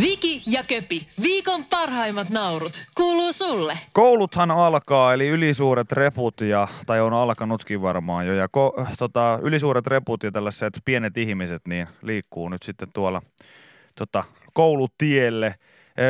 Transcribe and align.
Viki 0.00 0.42
ja 0.46 0.64
Köpi, 0.64 1.08
viikon 1.22 1.64
parhaimmat 1.64 2.30
naurut, 2.30 2.84
kuuluu 2.94 3.32
sulle. 3.32 3.78
Kouluthan 3.92 4.50
alkaa, 4.50 5.14
eli 5.14 5.28
ylisuuret 5.28 5.92
reput, 5.92 6.40
ja, 6.40 6.68
tai 6.86 7.00
on 7.00 7.12
alkanutkin 7.12 7.82
varmaan 7.82 8.26
jo, 8.26 8.32
ja 8.32 8.48
ko, 8.48 8.86
tota, 8.98 9.38
ylisuuret 9.42 9.86
reput 9.86 10.22
ja 10.22 10.32
tällaiset 10.32 10.74
pienet 10.84 11.16
ihmiset 11.16 11.62
niin 11.66 11.88
liikkuu 12.02 12.48
nyt 12.48 12.62
sitten 12.62 12.88
tuolla 12.92 13.22
tota, 13.94 14.24
koulutielle. 14.52 15.54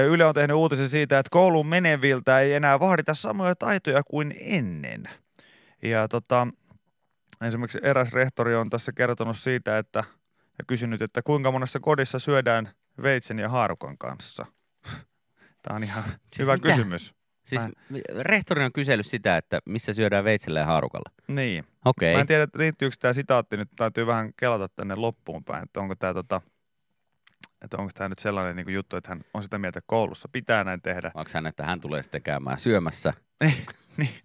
Yle 0.08 0.24
on 0.24 0.34
tehnyt 0.34 0.56
uutisen 0.56 0.88
siitä, 0.88 1.18
että 1.18 1.30
kouluun 1.30 1.66
meneviltä 1.66 2.40
ei 2.40 2.52
enää 2.52 2.80
vaadita 2.80 3.14
samoja 3.14 3.54
taitoja 3.54 4.02
kuin 4.02 4.34
ennen. 4.40 5.08
Ja 5.82 6.08
tota, 6.08 6.48
esimerkiksi 7.46 7.78
eräs 7.82 8.12
rehtori 8.12 8.54
on 8.54 8.70
tässä 8.70 8.92
kertonut 8.92 9.38
siitä, 9.38 9.78
että 9.78 10.04
ja 10.58 10.64
kysynyt, 10.66 11.02
että 11.02 11.22
kuinka 11.22 11.50
monessa 11.50 11.80
kodissa 11.80 12.18
syödään 12.18 12.68
veitsen 13.02 13.38
ja 13.38 13.48
haarukan 13.48 13.98
kanssa. 13.98 14.46
Tämä 15.62 15.76
on 15.76 15.84
ihan 15.84 16.04
hyvä 16.38 16.54
mitä? 16.56 16.68
kysymys. 16.68 17.14
Siis 17.44 17.62
rehtori 18.20 18.64
on 18.64 18.72
kysellyt 18.72 19.06
sitä, 19.06 19.36
että 19.36 19.60
missä 19.66 19.92
syödään 19.92 20.24
veitsellä 20.24 20.60
ja 20.60 20.66
haarukalla. 20.66 21.12
Niin. 21.28 21.64
Okei. 21.84 22.14
Mä 22.14 22.20
en 22.20 22.26
tiedä, 22.26 22.42
että 22.42 22.58
riittyykö 22.58 22.96
tämä 23.00 23.12
sitaatti 23.12 23.56
nyt, 23.56 23.68
täytyy 23.76 24.06
vähän 24.06 24.30
kelata 24.36 24.68
tänne 24.68 24.94
loppuun 24.94 25.44
päin, 25.44 25.62
että 25.62 25.80
onko 25.80 25.94
tämä 25.94 26.14
tota, 26.14 26.40
että 27.62 27.76
onko 27.76 27.90
tämä 27.94 28.08
nyt 28.08 28.18
sellainen 28.18 28.56
niin 28.56 28.74
juttu, 28.74 28.96
että 28.96 29.08
hän 29.08 29.20
on 29.34 29.42
sitä 29.42 29.58
mieltä, 29.58 29.78
että 29.78 29.86
koulussa 29.86 30.28
pitää 30.32 30.64
näin 30.64 30.82
tehdä. 30.82 31.10
Onko 31.14 31.30
hän, 31.34 31.46
että 31.46 31.64
hän 31.66 31.80
tulee 31.80 32.02
sitten 32.02 32.22
käymään 32.22 32.58
syömässä? 32.58 33.12
niin, 33.44 33.66
niin. 33.96 34.20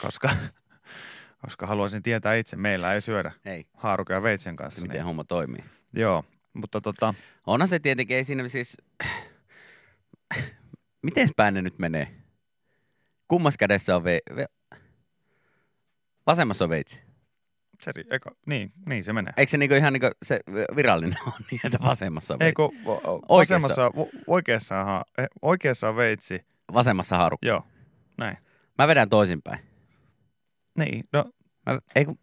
Koska, 0.00 0.30
koska 1.38 1.66
haluaisin 1.66 2.02
tietää 2.02 2.34
itse, 2.34 2.56
meillä 2.56 2.94
ei 2.94 3.00
syödä 3.00 3.32
Ei. 3.44 3.66
veitsen 4.22 4.56
kanssa. 4.56 4.80
Miten 4.82 4.94
Niin. 4.96 5.04
homma 5.04 5.24
toimii? 5.24 5.64
Joo, 5.92 6.24
mutta 6.54 6.80
tota, 6.80 7.14
Onhan 7.46 7.68
se 7.68 7.78
tietenkin, 7.78 8.16
ei 8.16 8.24
siinä 8.24 8.48
siis... 8.48 8.76
Miten 11.02 11.28
päin 11.36 11.54
ne 11.54 11.62
nyt 11.62 11.78
menee? 11.78 12.14
Kummas 13.28 13.56
kädessä 13.56 13.96
on 13.96 14.04
ve... 14.04 14.20
ve... 14.36 14.46
Vasemmassa 16.26 16.64
on 16.64 16.70
veitsi. 16.70 17.00
se, 17.82 17.92
eikö, 18.10 18.30
niin, 18.46 18.72
niin 18.86 19.04
se 19.04 19.12
menee. 19.12 19.32
Eikö 19.36 19.50
se 19.50 19.58
niinku 19.58 19.74
ihan 19.74 19.92
niinku 19.92 20.10
se 20.22 20.40
virallinen 20.76 21.18
on 21.26 21.32
niin, 21.50 21.60
että 21.64 21.78
vasemmassa 21.82 22.34
on 22.34 22.38
veitsi? 22.40 22.62
Eikö 22.62 22.62
Oikeassa. 23.28 23.28
vasemmassa, 23.28 23.90
oikeassa, 24.26 25.04
eh, 25.18 25.26
oikeassa 25.42 25.88
on 25.88 25.96
veitsi. 25.96 26.46
Vasemmassa 26.72 27.16
haarukka. 27.16 27.46
Joo, 27.46 27.66
näin. 28.18 28.36
Mä 28.78 28.88
vedän 28.88 29.08
toisinpäin. 29.08 29.58
Niin, 30.78 31.04
no 31.12 31.24
Mä, 31.66 31.78
ei 31.94 32.04
kun, 32.04 32.18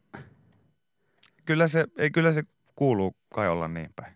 kyllä 1.45 1.67
se, 1.67 1.85
ei, 1.97 2.11
kyllä 2.11 2.31
se 2.31 2.43
kuuluu 2.75 3.15
kai 3.33 3.49
olla 3.49 3.67
niin 3.67 3.89
päin. 3.95 4.13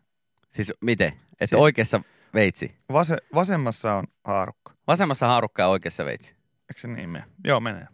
Siis 0.56 0.73
miten? 0.81 1.08
Että 1.31 1.45
Siis- 1.45 1.61
oikeassa 1.61 2.02
veitsi. 2.34 2.75
Vase, 2.92 3.17
vasemmassa 3.34 3.94
on 3.94 4.08
haarukka. 4.23 4.73
Vasemmassa 4.88 5.28
haarukka 5.28 5.62
ja 5.62 5.67
oikeassa 5.67 6.06
veitsi. 6.06 6.31
Eikö 6.70 6.80
se 6.81 6.88
niin 6.88 7.09
mene? 7.09 7.25
Joo, 7.44 7.59
menee. 7.59 7.88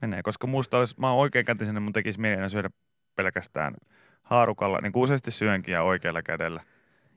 Menee, 0.00 0.22
koska 0.22 0.46
musta 0.46 0.78
olisi, 0.78 0.94
mä 1.00 1.10
oon 1.10 1.18
oikeakätisen, 1.20 1.82
mun 1.82 1.92
tekisi 1.92 2.20
mieli 2.20 2.36
enää 2.36 2.48
syödä 2.48 2.70
pelkästään 3.14 3.74
haarukalla, 4.22 4.78
niin 4.82 4.92
kuin 4.92 5.02
useasti 5.02 5.30
syönkin 5.30 5.72
ja 5.72 5.82
oikealla 5.82 6.22
kädellä. 6.22 6.60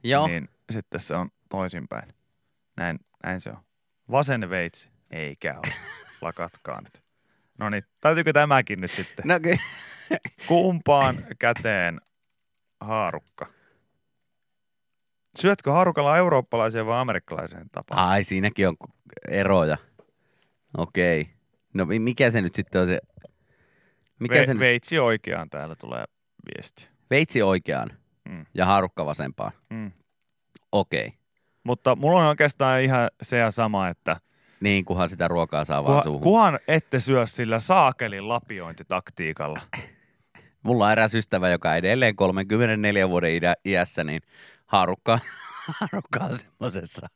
Joo. 0.04 0.28
Niin 0.28 0.50
sitten 0.72 1.00
se 1.00 1.16
on 1.16 1.30
toisinpäin. 1.50 2.10
Näin, 2.78 3.00
näin 3.24 3.42
se 3.42 3.50
on. 3.50 3.58
Vasen 4.12 4.50
veitsi. 4.50 4.90
Eikä 5.12 5.54
ole. 5.54 5.74
Lakatkaa 6.22 6.82
nyt. 6.82 7.04
No 7.58 7.70
niin, 7.70 7.84
täytyykö 8.02 8.34
tämäkin 8.34 8.82
nyt 8.82 8.92
sitten? 8.92 9.26
No 9.28 9.40
ky- 9.40 9.58
Kumpaan 10.48 11.26
käteen 11.40 12.02
haarukka? 12.80 13.46
Syötkö 15.42 15.72
haarukalla 15.72 16.18
eurooppalaiseen 16.18 16.86
vai 16.86 17.00
amerikkalaiseen 17.02 17.70
tapaan? 17.72 18.08
Ai, 18.08 18.24
siinäkin 18.24 18.68
on 18.68 18.76
eroja. 19.30 19.78
Okei. 20.78 21.30
No 21.74 21.86
mi- 21.86 22.00
mikä 22.00 22.32
se 22.32 22.42
nyt 22.42 22.56
sitten 22.56 22.82
on 22.82 22.88
se... 22.88 23.00
Mikä 24.20 24.42
Ve- 24.42 24.46
se 24.46 24.54
nyt? 24.54 24.60
veitsi 24.60 25.00
oikeaan 25.00 25.50
täällä 25.50 25.76
tulee 25.76 26.04
viesti. 26.56 26.90
Veitsi 27.10 27.42
oikeaan 27.42 27.90
Mm. 28.30 28.46
ja 28.54 28.66
haarukka 28.66 29.06
vasempaan. 29.06 29.52
Mm. 29.70 29.92
Okei. 30.72 31.14
Mutta 31.64 31.96
mulla 31.96 32.20
on 32.20 32.26
oikeastaan 32.26 32.82
ihan 32.82 33.10
se 33.22 33.38
ja 33.38 33.52
sama, 33.52 33.88
että 33.90 34.18
Niin, 34.60 34.86
kunhan 34.86 35.10
sitä 35.10 35.28
ruokaa 35.28 35.66
saa 35.66 35.84
vaan 35.84 35.86
kuhan, 35.92 36.04
suuhun. 36.04 36.22
kuhan 36.22 36.60
ette 36.68 37.00
syö 37.00 37.26
sillä 37.26 37.60
saakelin 37.60 38.30
lapiointitaktiikalla. 38.30 39.60
Mulla 40.64 40.86
on 40.86 40.92
eräs 40.92 41.16
ystävä, 41.16 41.50
joka 41.50 41.76
edelleen 41.76 42.16
34 42.16 43.10
vuoden 43.10 43.32
iässä, 43.66 44.04
niin 44.04 44.22
haarukka, 44.70 45.20
haarukka 45.80 46.20
on 46.20 46.40
semmoisessa 46.40 47.08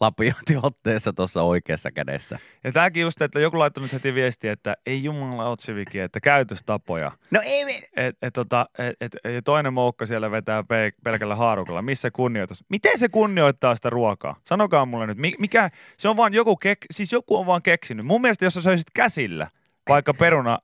lapiointiotteessa 0.00 1.12
tuossa 1.12 1.42
oikeassa 1.42 1.90
kädessä. 1.90 2.38
Ja 2.64 2.72
tämäkin 2.72 3.02
just, 3.02 3.22
että 3.22 3.40
joku 3.40 3.58
laittoi 3.58 3.82
nyt 3.82 3.92
heti 3.92 4.14
viestiä, 4.14 4.52
että 4.52 4.76
ei 4.86 5.04
jumala 5.04 5.50
otsiviki, 5.50 5.98
että 5.98 6.20
käytöstapoja. 6.20 7.12
No 7.30 7.40
ei 7.44 7.64
me... 7.64 7.72
Et, 7.96 8.16
et, 8.22 8.32
tota, 8.32 8.66
et, 8.78 8.96
et, 9.00 9.34
ja 9.34 9.42
toinen 9.42 9.72
moukka 9.72 10.06
siellä 10.06 10.30
vetää 10.30 10.62
pe- 10.62 10.92
pelkällä 11.04 11.36
haarukalla. 11.36 11.82
Missä 11.82 12.10
kunnioitus? 12.10 12.64
Miten 12.68 12.98
se 12.98 13.08
kunnioittaa 13.08 13.74
sitä 13.74 13.90
ruokaa? 13.90 14.36
Sanokaa 14.46 14.86
mulle 14.86 15.06
nyt. 15.06 15.18
Mi- 15.18 15.34
Mikä, 15.38 15.70
se 15.96 16.08
on 16.08 16.16
vaan 16.16 16.34
joku, 16.34 16.56
kek, 16.56 16.78
siis 16.90 17.12
joku 17.12 17.36
on 17.36 17.46
vaan 17.46 17.62
keksinyt. 17.62 18.06
Mun 18.06 18.20
mielestä 18.20 18.44
jos 18.44 18.54
sä 18.54 18.62
söisit 18.62 18.90
käsillä 18.94 19.50
vaikka 19.88 20.14
peruna, 20.14 20.58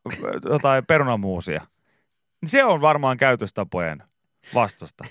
jotain 0.45 0.87
perunamuusia, 0.87 1.67
niin 2.43 2.51
se 2.51 2.65
on 2.65 2.81
varmaan 2.81 3.17
käytöstapojen 3.17 4.03
vastasta. 4.55 5.05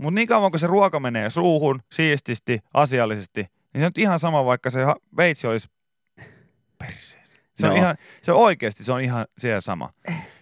Mutta 0.00 0.14
niin 0.14 0.28
kauan 0.28 0.50
kun 0.50 0.60
se 0.60 0.66
ruoka 0.66 1.00
menee 1.00 1.30
suuhun 1.30 1.82
siististi, 1.92 2.58
asiallisesti, 2.74 3.46
niin 3.74 3.80
se 3.80 3.86
on 3.86 3.92
ihan 3.98 4.18
sama, 4.18 4.44
vaikka 4.44 4.70
se 4.70 4.80
veitsi 5.16 5.46
olisi 5.46 5.68
perseessä. 6.78 7.18
Se 7.54 7.66
on 7.66 7.72
No. 7.72 7.78
ihan, 7.78 7.96
se 8.22 8.32
on 8.32 8.38
oikeasti, 8.38 8.84
se 8.84 8.92
on 8.92 9.00
ihan 9.00 9.26
siellä 9.38 9.60
sama. 9.60 9.92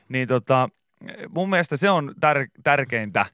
Niin 0.08 0.28
tota, 0.28 0.68
mun 1.30 1.50
mielestä 1.50 1.76
se 1.76 1.90
on 1.90 2.14
tär- 2.26 2.60
tärkeintä, 2.64 3.26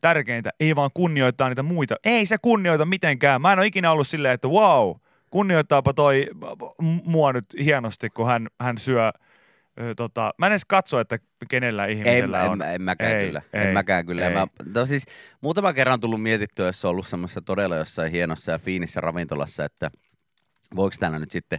tärkeintä, 0.00 0.50
ei 0.60 0.76
vaan 0.76 0.90
kunnioittaa 0.94 1.48
niitä 1.48 1.62
muita. 1.62 1.96
Ei 2.04 2.26
se 2.26 2.38
kunnioita 2.42 2.84
mitenkään. 2.86 3.42
Mä 3.42 3.52
en 3.52 3.58
ole 3.58 3.66
ikinä 3.66 3.90
ollut 3.92 4.08
silleen, 4.08 4.34
että 4.34 4.48
wow, 4.48 4.96
kunnioittaapa 5.30 5.94
toi 5.94 6.26
mua 7.04 7.32
nyt 7.32 7.46
hienosti, 7.64 8.08
kun 8.10 8.26
hän, 8.26 8.48
hän 8.60 8.78
syö 8.78 9.10
tota, 9.96 10.34
mä 10.38 10.46
en 10.46 10.52
edes 10.52 10.64
katso, 10.64 11.00
että 11.00 11.18
kenellä 11.50 11.86
En, 11.86 11.92
ihmisellä 11.92 12.44
en, 12.44 12.50
on. 12.50 12.62
en, 12.62 12.74
en 12.74 12.82
mäkään 12.82 13.12
Ei, 13.12 13.26
kyllä. 13.26 13.42
ei, 13.52 13.66
en 13.66 13.74
mäkään 13.74 14.06
kyllä. 14.06 14.28
ei. 14.28 14.34
Mä, 14.34 14.46
no 14.74 14.86
siis 14.86 15.04
muutama 15.40 15.72
kerran 15.72 15.94
on 15.94 16.00
tullut 16.00 16.22
mietittyä, 16.22 16.66
jos 16.66 16.84
on 16.84 16.90
ollut 16.90 17.06
semmoisessa 17.06 17.40
todella 17.40 17.76
jossain 17.76 18.10
hienossa 18.10 18.52
ja 18.52 18.58
fiinissä 18.58 19.00
ravintolassa, 19.00 19.64
että 19.64 19.90
voiko 20.76 20.96
täällä 21.00 21.18
nyt 21.18 21.30
sitten, 21.30 21.58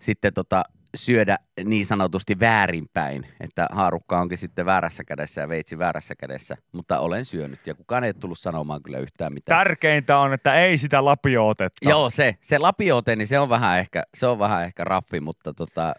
sitten 0.00 0.34
tota, 0.34 0.62
syödä 0.96 1.38
niin 1.64 1.86
sanotusti 1.86 2.40
väärinpäin, 2.40 3.26
että 3.40 3.66
haarukka 3.72 4.20
onkin 4.20 4.38
sitten 4.38 4.66
väärässä 4.66 5.04
kädessä 5.04 5.40
ja 5.40 5.48
veitsi 5.48 5.78
väärässä 5.78 6.14
kädessä, 6.14 6.56
mutta 6.72 6.98
olen 6.98 7.24
syönyt 7.24 7.66
ja 7.66 7.74
kukaan 7.74 8.04
ei 8.04 8.14
tullut 8.14 8.38
sanomaan 8.38 8.82
kyllä 8.82 8.98
yhtään 8.98 9.32
mitään. 9.32 9.58
Tärkeintä 9.60 10.18
on, 10.18 10.32
että 10.32 10.54
ei 10.54 10.78
sitä 10.78 11.04
lapio-otetta. 11.04 11.88
Joo, 11.88 12.10
se, 12.10 12.36
se 12.40 12.58
lapiote, 12.58 13.16
niin 13.16 13.28
se 13.28 13.38
on 13.38 13.48
vähän 13.48 13.78
ehkä, 13.78 14.02
se 14.14 14.26
on 14.26 14.38
vähän 14.38 14.64
ehkä 14.64 14.84
raffi, 14.84 15.20
mutta 15.20 15.54
tota, 15.54 15.94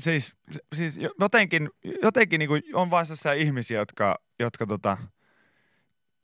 siis, 0.00 0.34
siis 0.74 0.98
jo- 0.98 1.14
jotenkin, 1.20 1.70
jotenkin 2.02 2.38
niin 2.38 2.48
kuin 2.48 2.62
on 2.74 2.90
vaan 2.90 3.06
sellaisia 3.06 3.32
ihmisiä, 3.32 3.78
jotka, 3.78 4.18
jotka 4.38 4.66
tota, 4.66 4.96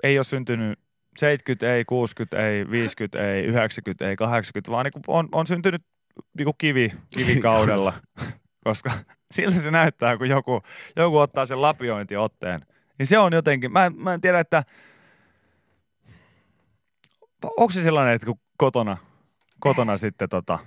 ei 0.03 0.19
ole 0.19 0.25
syntynyt 0.25 0.79
70, 1.19 1.75
ei 1.75 1.85
60, 1.85 2.49
ei 2.49 2.71
50, 2.71 3.33
ei 3.33 3.43
90, 3.45 4.09
ei 4.09 4.17
80, 4.17 4.71
vaan 4.71 4.85
niin 4.85 5.05
on, 5.07 5.29
on 5.33 5.47
syntynyt 5.47 5.83
niin 6.39 6.45
kuin 6.45 6.55
kivi, 6.59 6.93
kivikaudella, 7.19 7.93
koska 8.65 8.91
siltä 9.31 9.61
se 9.61 9.71
näyttää, 9.71 10.17
kun 10.19 10.29
joku, 10.29 10.63
joku 10.97 11.19
ottaa 11.19 11.47
sen 11.47 11.63
lapiointiotteen. 11.63 12.61
Niin 12.99 13.07
se 13.07 13.19
on 13.19 13.33
jotenkin, 13.33 13.73
mä, 13.73 13.87
en- 13.87 13.97
mä 13.97 14.15
en 14.15 14.21
tiedä, 14.21 14.41
että 14.41 14.63
onko 17.57 17.73
se 17.73 17.83
sellainen, 17.83 18.15
että 18.15 18.27
kun 18.27 18.41
kotona, 18.57 18.97
kotona 19.61 19.97
sitten 19.97 20.29
tota, 20.29 20.59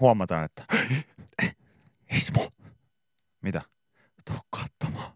huomataan, 0.00 0.44
että 0.44 0.64
Ismo, 2.12 2.50
mitä? 3.42 3.62
Tuu 4.24 4.36
katsomaan. 4.50 5.12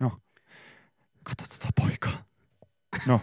No, 0.00 0.18
katso 1.24 1.44
tota 1.58 1.68
poikaa. 1.80 2.24
No, 3.06 3.20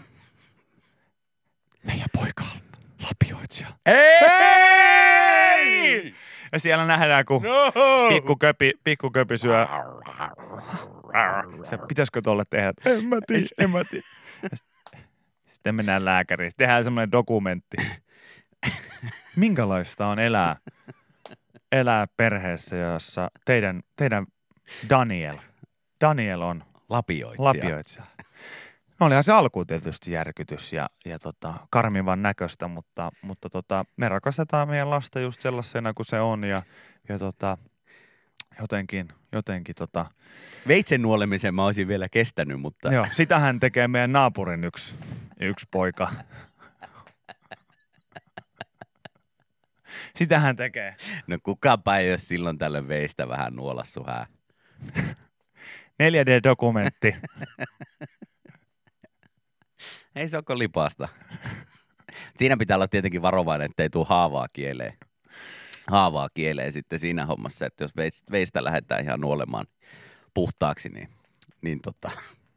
meidän 1.83 2.07
poika 2.13 2.43
on 2.43 2.61
lapioitsija. 2.99 3.67
Ei! 3.85 4.05
Ja 6.51 6.59
siellä 6.59 6.85
nähdään, 6.85 7.25
kun 7.25 7.41
No! 7.43 7.71
pikkuköpi, 8.09 8.71
pikkuköpi 8.83 9.37
syö. 9.37 9.67
Se, 11.63 11.77
pitäisikö 11.87 12.21
tuolle 12.21 12.43
tehdä? 12.49 12.73
En 12.85 13.05
mä 13.05 13.17
tiedä, 13.27 13.45
en 13.57 13.69
mä 13.69 13.83
tiedä. 13.83 14.05
Sitten 15.53 15.75
mennään 15.75 16.05
lääkäriin. 16.05 16.51
Tehdään 16.57 16.83
semmoinen 16.83 17.11
dokumentti. 17.11 17.77
Minkälaista 19.35 20.07
on 20.07 20.19
elää, 20.19 20.55
elää 21.71 22.07
perheessä, 22.17 22.75
jossa 22.75 23.31
teidän, 23.45 23.81
teidän 23.95 24.25
Daniel, 24.89 25.37
Daniel 26.01 26.41
on 26.41 26.63
lapioitsija. 26.89 27.43
lapioitsija. 27.43 28.05
No 28.99 29.05
olihan 29.05 29.23
se 29.23 29.31
alku 29.31 29.65
tietysti 29.65 30.11
järkytys 30.11 30.73
ja, 30.73 30.89
ja 31.05 31.19
tota, 31.19 31.53
karmivan 31.69 32.21
näköistä, 32.21 32.67
mutta, 32.67 33.11
mutta 33.21 33.49
tota, 33.49 33.85
me 33.97 34.09
rakastetaan 34.09 34.69
meidän 34.69 34.89
lasta 34.89 35.19
just 35.19 35.41
sellaisena 35.41 35.93
kuin 35.93 36.05
se 36.05 36.19
on 36.19 36.43
ja, 36.43 36.63
ja 37.09 37.19
tota, 37.19 37.57
jotenkin, 38.61 39.07
jotenkin 39.31 39.75
tota, 39.75 40.05
Veitsen 40.67 41.01
nuolemisen 41.01 41.55
mä 41.55 41.65
olisin 41.65 41.87
vielä 41.87 42.09
kestänyt, 42.09 42.61
mutta 42.61 42.93
joo, 42.93 43.07
sitähän 43.11 43.59
tekee 43.59 43.87
meidän 43.87 44.11
naapurin 44.11 44.63
yksi, 44.63 44.95
yksi 45.39 45.67
poika. 45.71 46.11
Sitähän 50.15 50.55
tekee. 50.55 50.95
no 51.27 51.37
kukapa 51.43 51.97
ei 51.97 52.09
ole 52.11 52.17
silloin 52.17 52.57
tällöin 52.57 52.87
veistä 52.87 53.27
vähän 53.27 53.55
nuolassu 53.55 54.03
hää. 54.03 54.25
4D-dokumentti. 56.03 57.15
Ei 60.15 60.29
se 60.29 60.37
ole 60.37 60.59
lipasta. 60.59 61.07
Siinä 62.35 62.57
pitää 62.57 62.77
olla 62.77 62.87
tietenkin 62.87 63.21
varovainen, 63.21 63.65
ettei 63.65 63.89
tule 63.89 64.05
haavaa 64.09 64.47
kieleen. 64.53 64.93
Haavaa 65.87 66.29
kieleen 66.33 66.71
sitten 66.71 66.99
siinä 66.99 67.25
hommassa, 67.25 67.65
että 67.65 67.83
jos 67.83 67.91
veist- 67.91 68.31
veistä 68.31 68.63
lähdetään 68.63 69.03
ihan 69.03 69.21
nuolemaan 69.21 69.65
puhtaaksi, 70.33 70.89
niin, 70.89 71.09
niin 71.61 71.81
tota, 71.81 72.11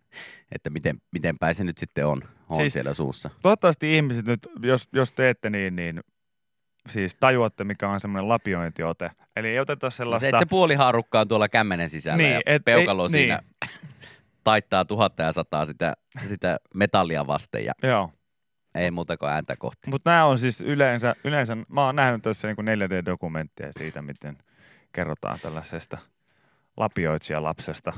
että 0.54 0.70
miten, 0.70 1.00
miten 1.12 1.38
päin 1.38 1.54
se 1.54 1.64
nyt 1.64 1.78
sitten 1.78 2.06
on, 2.06 2.22
on 2.49 2.56
siis, 2.56 2.72
siellä 2.72 2.94
suussa. 2.94 3.31
Toivottavasti 3.43 3.96
ihmiset 3.96 4.26
nyt, 4.26 4.49
jos, 4.62 4.88
jos 4.93 5.12
teette 5.12 5.50
niin, 5.50 5.76
niin 5.76 6.00
siis 6.88 7.14
tajuatte, 7.20 7.64
mikä 7.64 7.88
on 7.88 8.00
semmoinen 8.00 8.29
lapiointiote. 8.29 9.11
Eli 9.37 9.49
ei 9.49 9.58
oteta 9.61 9.87
No 9.87 9.90
sellaista... 9.90 10.23
se, 10.25 10.29
että 10.29 10.38
se 10.38 10.46
puolihaarukka 10.50 11.20
on 11.20 11.29
tuolla 11.29 11.49
kämmenen 11.49 11.90
sisällä 11.90 12.17
Niin, 12.17 12.32
ja 12.35 12.40
et- 12.46 12.64
peukalo 12.64 13.02
ei- 13.05 13.11
siinä 13.11 13.40
taittaa 14.44 14.85
tuhatta 14.85 15.23
ja 15.23 15.32
sataa 15.32 15.67
sitä, 15.67 15.94
sitä 16.26 16.58
metallia 16.75 17.26
vasten 17.26 17.64
ja 17.64 17.73
Joo. 17.82 18.11
ei 18.75 18.90
muuta 18.90 19.17
kuin 19.17 19.31
ääntä 19.31 19.56
kohti. 19.56 19.90
Mutta 19.90 20.11
nämä 20.11 20.25
on 20.25 20.38
siis 20.38 20.61
yleensä, 20.61 21.14
yleensä 21.25 21.56
mä 21.69 21.85
oon 21.87 21.96
nähnyt 21.96 22.23
tässä 22.23 22.49
niinku 22.49 22.62
4D-dokumentteja 22.62 23.73
siitä, 23.79 24.02
miten 24.02 24.38
kerrotaan 24.93 25.38
tällaisesta 25.43 25.99
lapioitsija 26.76 27.43
lapsesta. 27.43 27.93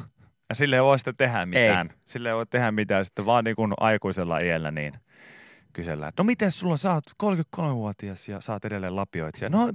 Ja 0.48 0.54
sille 0.54 0.76
ei 0.76 0.82
voi 0.82 0.98
sitten 0.98 1.16
tehdä 1.16 1.46
mitään. 1.46 1.86
Ei. 1.90 1.96
Sille 2.04 2.28
ei 2.28 2.34
voi 2.34 2.46
tehdä 2.46 2.70
mitään 2.72 3.04
sitten 3.04 3.26
vaan 3.26 3.44
niin 3.44 3.56
kuin 3.56 3.72
aikuisella 3.80 4.38
iällä 4.38 4.70
niin 4.70 4.92
kysellään. 5.72 6.08
että 6.08 6.22
No 6.22 6.24
miten 6.24 6.52
sulla, 6.52 6.76
sä 6.76 6.92
oot 6.92 7.04
33-vuotias 7.22 8.28
ja 8.28 8.40
sä 8.40 8.52
oot 8.52 8.64
edelleen 8.64 8.96
lapioitsija. 8.96 9.50
No 9.50 9.72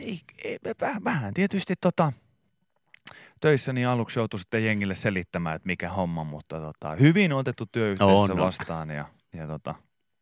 ei, 0.00 0.20
ei, 0.44 0.58
vähän, 0.80 1.04
vähän 1.04 1.34
tietysti 1.34 1.74
tota, 1.80 2.12
töissä 3.40 3.72
niin 3.72 3.88
aluksi 3.88 4.18
joutui 4.18 4.40
sitten 4.40 4.64
jengille 4.64 4.94
selittämään, 4.94 5.56
että 5.56 5.66
mikä 5.66 5.88
homma, 5.88 6.24
mutta 6.24 6.60
tota, 6.60 6.94
hyvin 6.94 7.32
on 7.32 7.38
otettu 7.38 7.66
työyhteisössä 7.66 8.32
On, 8.32 8.40
on. 8.40 8.46
vastaan 8.46 8.90
ja, 8.90 9.08
ja 9.32 9.46
tota, 9.46 9.74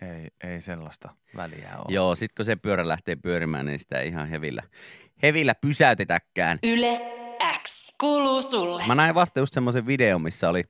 ei, 0.02 0.50
ei 0.50 0.60
sellaista 0.60 1.14
väliä 1.36 1.76
ole. 1.78 1.94
Joo, 1.94 2.14
sit 2.14 2.32
kun 2.36 2.44
se 2.44 2.56
pyörä 2.56 2.88
lähtee 2.88 3.16
pyörimään, 3.16 3.66
niin 3.66 3.78
sitä 3.78 3.98
ei 3.98 4.08
ihan 4.08 4.28
hevillä, 4.28 4.62
hevillä 5.22 5.54
pysäytetäkään. 5.54 6.58
Yle 6.62 7.00
X 7.62 7.94
kuuluu 8.00 8.42
sulle. 8.42 8.82
Mä 8.86 8.94
näin 8.94 9.14
vasta 9.14 9.40
just 9.40 9.54
semmoisen 9.54 9.86
videon, 9.86 10.22
missä 10.22 10.48
oli, 10.48 10.64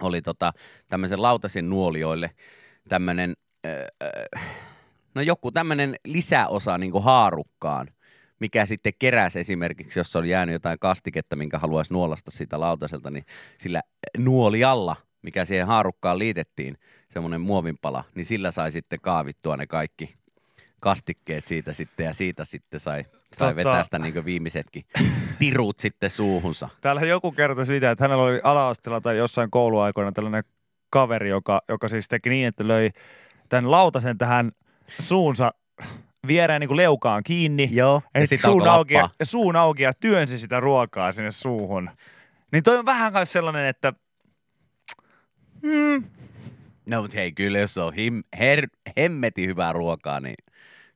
oli 0.00 0.22
tota, 0.22 0.52
tämmöisen 0.88 1.22
lautasin 1.22 1.70
nuolioille 1.70 2.30
tämmönen, 2.88 3.34
öö, 3.66 3.86
no 5.14 5.22
joku 5.22 5.52
tämmönen 5.52 5.96
lisäosa 6.04 6.78
niin 6.78 7.02
haarukkaan, 7.02 7.88
mikä 8.40 8.66
sitten 8.66 8.92
keräsi 8.98 9.40
esimerkiksi, 9.40 9.98
jos 10.00 10.16
on 10.16 10.28
jäänyt 10.28 10.52
jotain 10.52 10.78
kastiketta, 10.78 11.36
minkä 11.36 11.58
haluaisi 11.58 11.92
nuolasta 11.92 12.30
siitä 12.30 12.60
lautaselta, 12.60 13.10
niin 13.10 13.24
sillä 13.58 13.82
nuolialla, 14.18 14.96
mikä 15.22 15.44
siihen 15.44 15.66
haarukkaan 15.66 16.18
liitettiin, 16.18 16.78
semmoinen 17.12 17.40
muovinpala, 17.40 18.04
niin 18.14 18.26
sillä 18.26 18.50
sai 18.50 18.72
sitten 18.72 18.98
kaavittua 19.02 19.56
ne 19.56 19.66
kaikki 19.66 20.14
kastikkeet 20.80 21.46
siitä 21.46 21.72
sitten 21.72 22.06
ja 22.06 22.14
siitä 22.14 22.44
sitten 22.44 22.80
sai, 22.80 23.04
sai 23.36 23.52
Tota- 23.52 23.56
vetää 23.56 23.82
sitä 23.82 23.98
niin 23.98 24.24
viimeisetkin 24.24 24.84
tirut 25.38 25.78
sitten 25.78 26.10
suuhunsa. 26.10 26.68
Täällä 26.80 27.00
joku 27.00 27.32
kertoi 27.32 27.66
siitä, 27.66 27.90
että 27.90 28.04
hänellä 28.04 28.24
oli 28.24 28.40
ala-asteella 28.42 29.00
tai 29.00 29.16
jossain 29.16 29.50
kouluaikoina 29.50 30.12
tällainen 30.12 30.44
kaveri, 30.92 31.28
joka, 31.28 31.62
joka 31.68 31.88
siis 31.88 32.08
teki 32.08 32.30
niin, 32.30 32.48
että 32.48 32.68
löi 32.68 32.90
tämän 33.48 33.70
lautasen 33.70 34.18
tähän 34.18 34.52
suunsa 35.00 35.52
viereen 36.26 36.60
niin 36.60 36.68
kuin 36.68 36.76
leukaan 36.76 37.22
kiinni. 37.22 37.68
Joo, 37.72 38.02
ja 38.14 38.20
Ja 38.20 38.26
sit 38.26 38.40
suun 38.40 38.68
auki, 38.68 38.94
ja, 38.94 39.08
suun 39.22 39.56
auki 39.56 39.82
ja 39.82 39.92
työnsi 40.00 40.38
sitä 40.38 40.60
ruokaa 40.60 41.12
sinne 41.12 41.30
suuhun. 41.30 41.90
Niin 42.52 42.62
toi 42.62 42.78
on 42.78 42.86
vähän 42.86 43.12
kai 43.12 43.26
sellainen, 43.26 43.66
että 43.66 43.92
mm, 45.62 46.04
No 46.86 47.02
mutta 47.02 47.16
hei, 47.16 47.32
kyllä 47.32 47.58
jos 47.58 47.78
on 47.78 47.94
him, 47.94 48.22
her, 48.38 48.68
hemmeti 48.96 49.46
hyvää 49.46 49.72
ruokaa, 49.72 50.20
niin 50.20 50.34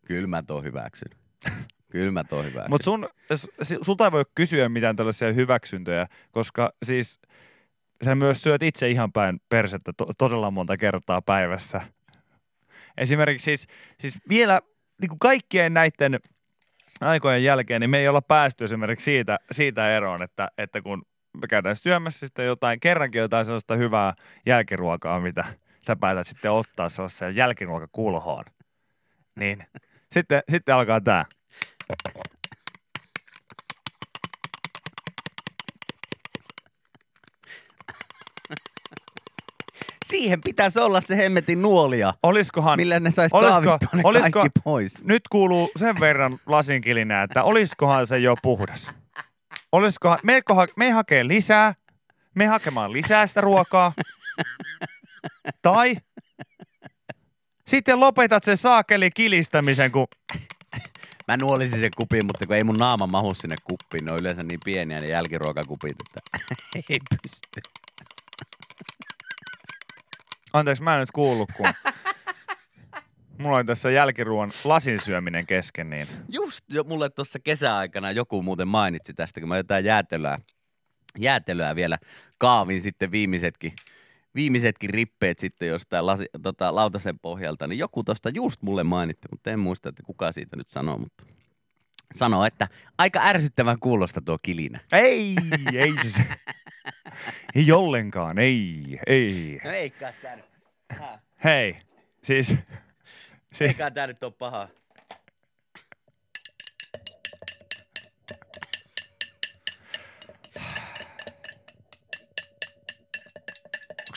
kyllä 0.05 0.27
mä 0.27 0.43
ton 0.43 0.65
hyväksyn. 0.65 1.11
Kyllä 1.91 2.13
mä 2.13 2.25
ton 2.25 2.45
hyväksyn. 2.45 2.71
Mutta 2.71 2.85
sun, 2.85 3.09
sulta 3.83 4.05
ei 4.05 4.13
voi 4.13 4.25
kysyä 4.35 4.69
mitään 4.69 4.97
tällaisia 4.97 5.33
hyväksyntöjä, 5.33 6.07
koska 6.31 6.73
siis 6.85 7.21
sä 8.05 8.15
myös 8.15 8.43
syöt 8.43 8.63
itse 8.63 8.91
ihan 8.91 9.13
päin 9.13 9.41
persettä 9.49 9.93
to- 9.97 10.13
todella 10.19 10.51
monta 10.51 10.77
kertaa 10.77 11.23
päivässä. 11.23 11.81
Esimerkiksi 12.99 13.45
siis, 13.45 13.67
siis 14.01 14.19
vielä 14.29 14.61
niin 15.01 15.09
kuin 15.09 15.19
kaikkien 15.19 15.75
näiden 15.75 16.21
aikojen 17.01 17.45
jälkeen, 17.45 17.81
niin 17.81 17.91
me 17.91 17.99
ei 17.99 18.09
olla 18.09 18.23
päästy 18.23 18.65
esimerkiksi 18.65 19.05
siitä, 19.05 19.39
siitä 19.51 19.97
eroon, 19.97 20.23
että, 20.23 20.49
että 20.59 20.83
kun 20.83 21.03
me 21.41 21.47
käydään 21.47 21.77
syömässä 21.77 22.27
sitten 22.27 22.47
jotain, 22.47 22.81
kerrankin 22.81 23.21
jotain 23.21 23.45
sellaista 23.45 23.77
hyvää 23.77 24.15
jälkiruokaa, 24.47 25.21
mitä 25.21 25.45
sä 25.87 25.97
päätät 25.97 26.27
sitten 26.27 26.51
ottaa 26.51 26.89
sellaiseen 26.89 27.37
jälkiruokakulhoon, 27.37 28.45
niin 29.39 29.67
sitten, 30.13 30.43
sitten 30.49 30.75
alkaa 30.75 31.01
tämä. 31.01 31.25
Siihen 40.07 40.41
pitäisi 40.41 40.79
olla 40.79 41.01
se 41.01 41.17
hemmetin 41.17 41.63
nuolia, 41.63 42.15
Olisikohan, 42.23 42.79
millä 42.79 43.01
ne 43.01 43.11
saisi 43.11 43.37
olisiko- 43.37 43.79
ne 43.97 44.03
olisiko- 44.05 44.41
kaikki 44.41 44.61
pois. 44.65 45.05
nyt 45.05 45.29
kuuluu 45.29 45.71
sen 45.77 46.01
verran 46.01 46.39
lasinkilinää, 46.47 47.23
että 47.23 47.43
olisikohan 47.43 48.07
se 48.07 48.19
jo 48.19 48.37
puhdas. 48.43 48.91
Olisikohan, 49.73 50.19
me, 50.23 50.43
ha, 50.55 50.67
me 50.77 50.91
hakee 50.91 51.29
lisää, 51.29 51.75
me 52.35 52.47
hakemaan 52.47 52.93
lisää 52.93 53.27
sitä 53.27 53.41
ruokaa. 53.41 53.93
tai 55.63 55.97
sitten 57.69 58.01
lopetat 58.01 58.45
sen 58.45 58.57
saakeli 58.57 59.11
kilistämisen, 59.11 59.93
kun 59.93 60.07
Mä 61.29 61.37
nuolisin 61.37 61.81
sen 61.81 61.91
kupin, 61.97 62.27
mutta 62.27 62.47
kun 62.47 62.57
ei 62.57 62.65
mun 62.65 62.75
naama 62.79 63.07
mahu 63.07 63.35
sinne 63.35 63.57
kuppiin, 63.65 64.05
ne 64.05 64.13
on 64.13 64.19
yleensä 64.21 64.43
niin 64.43 64.61
pieniä 64.65 65.01
ne 65.01 65.07
jälkiruokakupit, 65.07 65.97
että 66.07 66.21
ei 66.91 66.99
pysty. 67.23 67.61
Anteeksi, 70.57 70.83
mä 70.83 70.95
en 70.95 71.01
nyt 71.01 71.11
kuullut, 71.11 71.49
kun 71.57 71.67
mulla 73.39 73.57
oli 73.57 73.65
tässä 73.65 73.91
jälkiruoan 73.91 74.53
lasin 74.65 75.01
syöminen 75.01 75.47
kesken, 75.47 75.91
niin 75.91 76.07
Just 76.29 76.65
jo 76.69 76.85
mulle 76.85 77.11
tuossa 77.11 77.39
kesäaikana 77.39 78.11
joku 78.11 78.43
muuten 78.43 78.69
mainitsi 78.69 79.15
tästä, 79.15 79.41
kun 79.41 79.49
mä 79.49 79.57
jotain 79.57 79.85
jäätelöä, 79.85 80.39
jäätelöä 81.19 81.77
vielä 81.77 81.99
kaavin 82.39 82.81
sitten 82.81 83.11
viimeisetkin, 83.11 83.73
viimeisetkin 84.35 84.91
rippeet 84.91 85.39
sitten 85.39 85.69
jostain 85.69 86.07
lasi, 86.07 86.27
tota, 86.43 86.75
lautasen 86.75 87.19
pohjalta, 87.19 87.67
niin 87.67 87.79
joku 87.79 88.05
tosta 88.05 88.29
just 88.29 88.63
mulle 88.63 88.85
mainitti, 88.85 89.29
mutta 89.31 89.51
en 89.51 89.59
muista, 89.59 89.89
että 89.89 90.03
kuka 90.03 90.33
siitä 90.33 90.57
nyt 90.57 90.69
sanoo, 90.69 90.99
mutta 90.99 91.25
sanoo, 92.15 92.45
että 92.45 92.69
aika 92.99 93.21
ärsyttävän 93.23 93.79
kuulosta 93.81 94.21
tuo 94.21 94.39
kilinä. 94.43 94.81
ei, 94.93 95.37
ei 95.75 96.11
se. 96.11 96.21
ei 97.55 97.73
ollenkaan, 97.73 98.39
ei, 98.39 98.99
ei. 99.07 99.61
No 99.65 99.71
eikä 99.71 100.13
tää 100.23 100.37
nyt? 100.37 100.45
Hei, 101.45 101.77
siis, 102.23 102.47
siis 103.53 103.71
eikä 103.71 103.91
tää 103.91 104.07
nyt 104.07 104.25
ole 104.25 104.33
paha. 104.39 104.69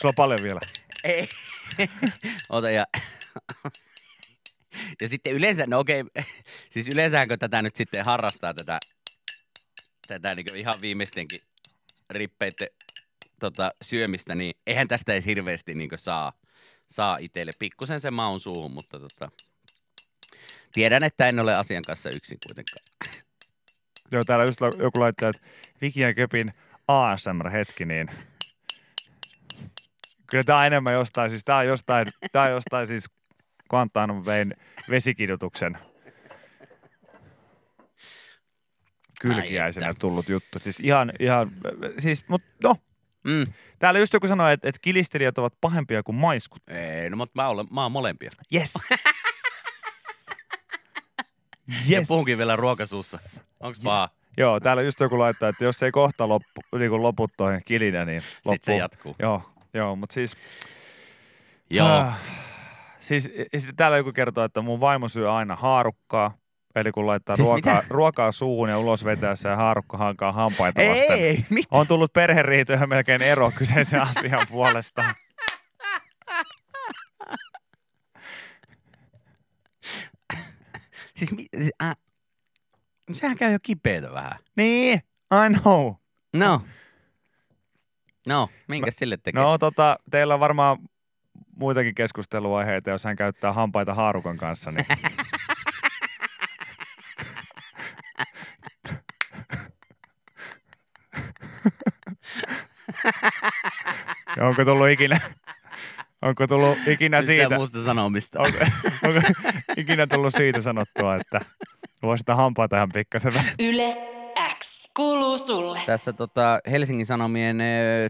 sulla 0.00 0.12
paljon 0.16 0.38
vielä? 0.42 0.60
Ei. 1.04 1.28
Ota 2.48 2.70
ja... 2.70 2.86
ja 5.00 5.08
sitten 5.08 5.32
yleensä, 5.32 5.66
no 5.66 5.78
okei, 5.78 6.04
siis 6.70 6.88
yleensäkö 6.88 7.36
tätä 7.36 7.62
nyt 7.62 7.76
sitten 7.76 8.04
harrastaa 8.04 8.54
tätä, 8.54 8.78
tätä 10.08 10.34
niin 10.34 10.56
ihan 10.56 10.74
viimeistenkin 10.82 11.40
rippeiden 12.10 12.68
tota, 13.40 13.70
syömistä, 13.82 14.34
niin 14.34 14.54
eihän 14.66 14.88
tästä 14.88 15.12
edes 15.12 15.26
hirveästi 15.26 15.74
niin 15.74 15.90
saa, 15.96 16.32
saa 16.90 17.16
itselle. 17.20 17.52
Pikkusen 17.58 18.00
se 18.00 18.10
maun 18.10 18.40
suuhun, 18.40 18.72
mutta 18.72 19.00
tota, 19.00 19.30
tiedän, 20.72 21.04
että 21.04 21.28
en 21.28 21.40
ole 21.40 21.54
asian 21.54 21.82
kanssa 21.82 22.10
yksin 22.16 22.38
kuitenkaan. 22.46 22.86
Joo, 24.12 24.24
täällä 24.24 24.44
just 24.44 24.60
joku 24.78 25.00
laittaa, 25.00 25.30
että 25.30 25.42
Viki 25.80 26.00
ja 26.00 26.14
Köpin 26.14 26.52
ASMR-hetki, 26.88 27.84
niin 27.84 28.10
Kyllä 30.30 30.44
tää 30.44 30.56
on 30.56 30.66
enemmän 30.66 30.94
jostain, 30.94 31.30
siis 31.30 31.44
tää 31.44 31.56
on 31.56 31.66
jostain, 31.66 32.08
tää 32.32 32.42
on 32.42 32.50
jostain 32.50 32.86
siis 32.86 33.10
Guantanamo 33.70 34.24
vein 34.24 34.54
vesikidutuksen 34.90 35.78
kylkiäisenä 39.20 39.94
tullut 39.94 40.28
juttu. 40.28 40.58
Siis 40.58 40.80
ihan, 40.80 41.12
ihan, 41.18 41.52
siis, 41.98 42.28
mut 42.28 42.42
no, 42.62 42.76
Mm. 43.24 43.52
täällä 43.78 44.00
just 44.00 44.12
joku 44.12 44.28
sanoi, 44.28 44.52
että, 44.52 44.68
että 44.68 44.78
kilistelijät 44.82 45.38
ovat 45.38 45.54
pahempia 45.60 46.02
kuin 46.02 46.16
maiskut. 46.16 46.62
Ei, 46.68 47.10
no 47.10 47.16
mutta 47.16 47.42
mä, 47.42 47.48
olen, 47.48 47.66
mä 47.72 47.82
oon 47.82 47.92
molempia. 47.92 48.30
Yes. 48.54 48.72
Ja 51.88 52.02
puhunkin 52.08 52.38
vielä 52.38 52.56
ruokasuussa. 52.56 53.18
Onks 53.60 53.80
paha? 53.84 54.08
Joo, 54.36 54.60
täällä 54.60 54.82
just 54.82 55.00
joku 55.00 55.18
laittaa, 55.18 55.48
että 55.48 55.64
jos 55.64 55.82
ei 55.82 55.90
kohta 55.90 56.28
loppu, 56.28 56.60
niin 56.78 56.90
kuin 56.90 57.02
lopu 57.02 57.28
toi 57.36 57.58
kilinä, 57.64 58.04
niin 58.04 58.22
loppuu. 58.22 58.52
Sitten 58.52 58.74
se 58.74 58.78
jatkuu. 58.78 59.16
Joo, 59.18 59.42
joo 59.74 59.96
mutta 59.96 60.14
siis... 60.14 60.36
Joo. 61.70 61.98
Äh, 61.98 62.14
siis 63.00 63.24
sitten 63.58 63.76
täällä 63.76 63.96
joku 63.96 64.12
kertoo, 64.12 64.44
että 64.44 64.60
mun 64.60 64.80
vaimo 64.80 65.08
syö 65.08 65.34
aina 65.34 65.56
haarukkaa. 65.56 66.34
Eli 66.74 66.92
kun 66.92 67.06
laittaa 67.06 67.36
Siis 67.36 67.48
ruokaa, 67.48 67.74
mitä? 67.74 67.86
ruokaa 67.90 68.32
suuhun 68.32 68.68
ja 68.68 68.78
ulos 68.78 69.04
vetää 69.04 69.34
se 69.36 69.48
haarukka 69.48 69.96
hankaa 69.96 70.32
hampaita 70.32 70.80
vasten. 70.80 71.18
Ei, 71.18 71.44
mitä? 71.50 71.68
On 71.70 71.86
tullut 71.86 72.12
perheriitoja 72.12 72.86
melkein 72.86 73.22
ero 73.22 73.50
kyseisen 73.50 74.00
asian 74.02 74.46
puolesta. 74.50 75.02
Siis, 81.16 81.32
mi- 81.32 81.46
siis 81.56 81.70
äh, 81.82 81.96
sehän 83.12 83.36
käy 83.36 83.52
jo 83.52 83.58
kipeätä 83.62 84.12
vähän. 84.12 84.32
Niin, 84.56 84.98
I 85.46 85.58
know. 85.62 85.92
No. 86.36 86.62
No, 88.26 88.48
minkä 88.68 88.90
sille 88.90 89.16
tekee? 89.16 89.42
No 89.42 89.58
tota, 89.58 89.96
teillä 90.10 90.34
on 90.34 90.40
varmaan 90.40 90.78
muitakin 91.56 91.94
keskusteluaiheita, 91.94 92.90
jos 92.90 93.04
hän 93.04 93.16
käyttää 93.16 93.52
hampaita 93.52 93.94
haarukan 93.94 94.36
kanssa, 94.36 94.70
niin 94.70 94.86
Ja 104.28 104.29
onko 104.40 104.64
tullut 104.64 104.88
ikinä, 104.88 105.20
onko 106.22 106.46
tullut 106.46 106.78
ikinä 106.86 107.22
siitä, 107.22 107.58
musta 107.58 107.84
sanomista. 107.84 108.42
onko, 108.42 108.58
onko 109.04 109.20
ikinä 109.76 110.06
tullut 110.06 110.34
siitä 110.36 110.60
sanottua, 110.60 111.16
että 111.16 111.40
voisi 112.02 112.24
hampaita 112.26 112.76
ihan 112.76 112.92
pikkasen. 112.92 113.32
Yle 113.60 113.96
X 114.58 114.90
kuuluu 114.96 115.38
sulle. 115.38 115.78
Tässä 115.86 116.12
tota 116.12 116.60
Helsingin 116.70 117.06
Sanomien 117.06 117.58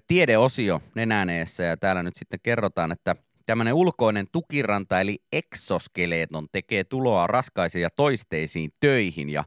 tiedeosio 0.06 0.82
nenäneessä 0.94 1.62
ja 1.62 1.76
täällä 1.76 2.02
nyt 2.02 2.16
sitten 2.16 2.40
kerrotaan, 2.42 2.92
että 2.92 3.16
tämmöinen 3.46 3.74
ulkoinen 3.74 4.26
tukiranta 4.32 5.00
eli 5.00 5.18
exoskeleton 5.32 6.46
tekee 6.52 6.84
tuloa 6.84 7.26
raskaisiin 7.26 7.82
ja 7.82 7.90
toisteisiin 7.90 8.70
töihin 8.80 9.30
ja 9.30 9.44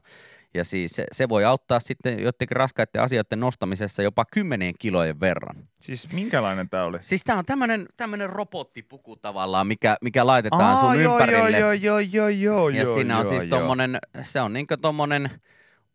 ja 0.54 0.64
siis 0.64 0.90
se, 0.90 1.06
se 1.12 1.28
voi 1.28 1.44
auttaa 1.44 1.80
sitten 1.80 2.12
joidenkin 2.12 2.56
raskaiden 2.56 3.02
asioiden 3.02 3.40
nostamisessa 3.40 4.02
jopa 4.02 4.24
kymmeneen 4.24 4.74
kilojen 4.78 5.20
verran. 5.20 5.56
Siis 5.80 6.12
minkälainen 6.12 6.68
tämä 6.68 6.84
oli? 6.84 6.98
Siis 7.00 7.24
tämä 7.24 7.38
on 7.38 7.44
tämmöinen 7.44 7.86
tämmönen 7.96 8.30
robottipuku 8.30 9.16
tavallaan, 9.16 9.66
mikä, 9.66 9.96
mikä 10.00 10.26
laitetaan 10.26 10.80
sun 10.80 11.02
joo, 11.02 11.12
ympärille. 11.12 11.58
joo, 11.58 11.72
joo, 11.72 11.98
joo, 11.98 12.28
joo, 12.28 12.68
Ja 12.68 12.82
joo, 12.82 12.94
siinä 12.94 13.18
on 13.18 13.24
joo, 13.24 13.30
siis 13.30 13.50
joo. 13.50 13.58
tommonen, 13.58 13.98
se 14.22 14.40
on 14.40 14.52
niinkö 14.52 14.76
tommonen 14.76 15.30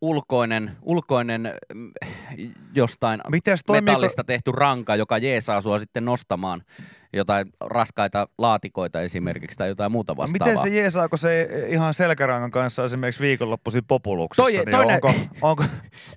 ulkoinen, 0.00 0.76
ulkoinen 0.82 1.54
mm, 1.74 1.90
jostain 2.74 3.20
Mites 3.30 3.60
metallista 3.70 4.24
tehty 4.24 4.52
ranka, 4.52 4.96
joka 4.96 5.18
jeesaa 5.18 5.60
sua 5.60 5.78
sitten 5.78 6.04
nostamaan 6.04 6.62
jotain 7.12 7.52
raskaita 7.60 8.28
laatikoita 8.38 9.00
esimerkiksi 9.00 9.58
tai 9.58 9.68
jotain 9.68 9.92
muuta 9.92 10.16
vastaavaa. 10.16 10.54
Miten 10.54 10.70
se 10.72 10.76
jeesaako 10.78 11.16
se 11.16 11.48
ihan 11.68 11.94
selkärangan 11.94 12.50
kanssa 12.50 12.84
esimerkiksi 12.84 13.20
viikonloppuisin 13.22 13.84
populuksessa? 13.88 14.42
Toi- 14.42 14.52
niin 14.52 14.70
toi 14.70 14.86
nä- 14.86 14.94
onko, 14.94 15.12
onko, 15.42 15.64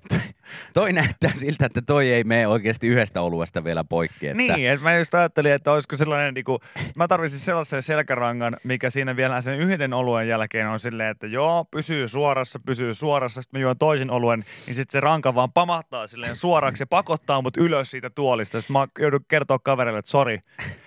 Toi 0.74 0.92
näyttää 0.92 1.30
siltä, 1.34 1.66
että 1.66 1.82
toi 1.82 2.12
ei 2.12 2.24
mene 2.24 2.46
oikeasti 2.46 2.86
yhdestä 2.86 3.22
oluesta 3.22 3.64
vielä 3.64 3.84
poikki. 3.84 4.26
Että 4.26 4.36
Niin, 4.36 4.68
että 4.68 4.84
mä 4.84 4.94
just 4.94 5.14
ajattelin, 5.14 5.52
että 5.52 5.72
olisiko 5.72 5.96
sellainen, 5.96 6.34
niinku, 6.34 6.60
mä 6.96 7.08
tarvitsin 7.08 7.40
sellaisen 7.40 7.82
selkärangan, 7.82 8.56
mikä 8.64 8.90
siinä 8.90 9.16
vielä 9.16 9.40
sen 9.40 9.54
yhden 9.54 9.92
oluen 9.92 10.28
jälkeen 10.28 10.68
on 10.68 10.80
silleen, 10.80 11.10
että 11.10 11.26
joo, 11.26 11.64
pysyy 11.64 12.08
suorassa, 12.08 12.60
pysyy 12.66 12.94
suorassa, 12.94 13.42
sitten 13.42 13.60
mä 13.60 13.62
juon 13.62 13.78
toisen 13.78 14.10
oluen, 14.10 14.44
niin 14.66 14.74
sitten 14.74 14.92
se 14.92 15.00
ranka 15.00 15.34
vaan 15.34 15.52
pamahtaa 15.52 16.06
silleen 16.06 16.36
suoraksi 16.36 16.82
ja 16.82 16.86
pakottaa 16.86 17.42
mut 17.42 17.56
ylös 17.56 17.90
siitä 17.90 18.10
tuolista. 18.10 18.60
Sitten 18.60 18.72
mä 18.72 18.86
joudun 18.98 19.20
kertoa 19.28 19.58
kavereille, 19.58 19.98
että 19.98 20.10
sori. 20.10 20.38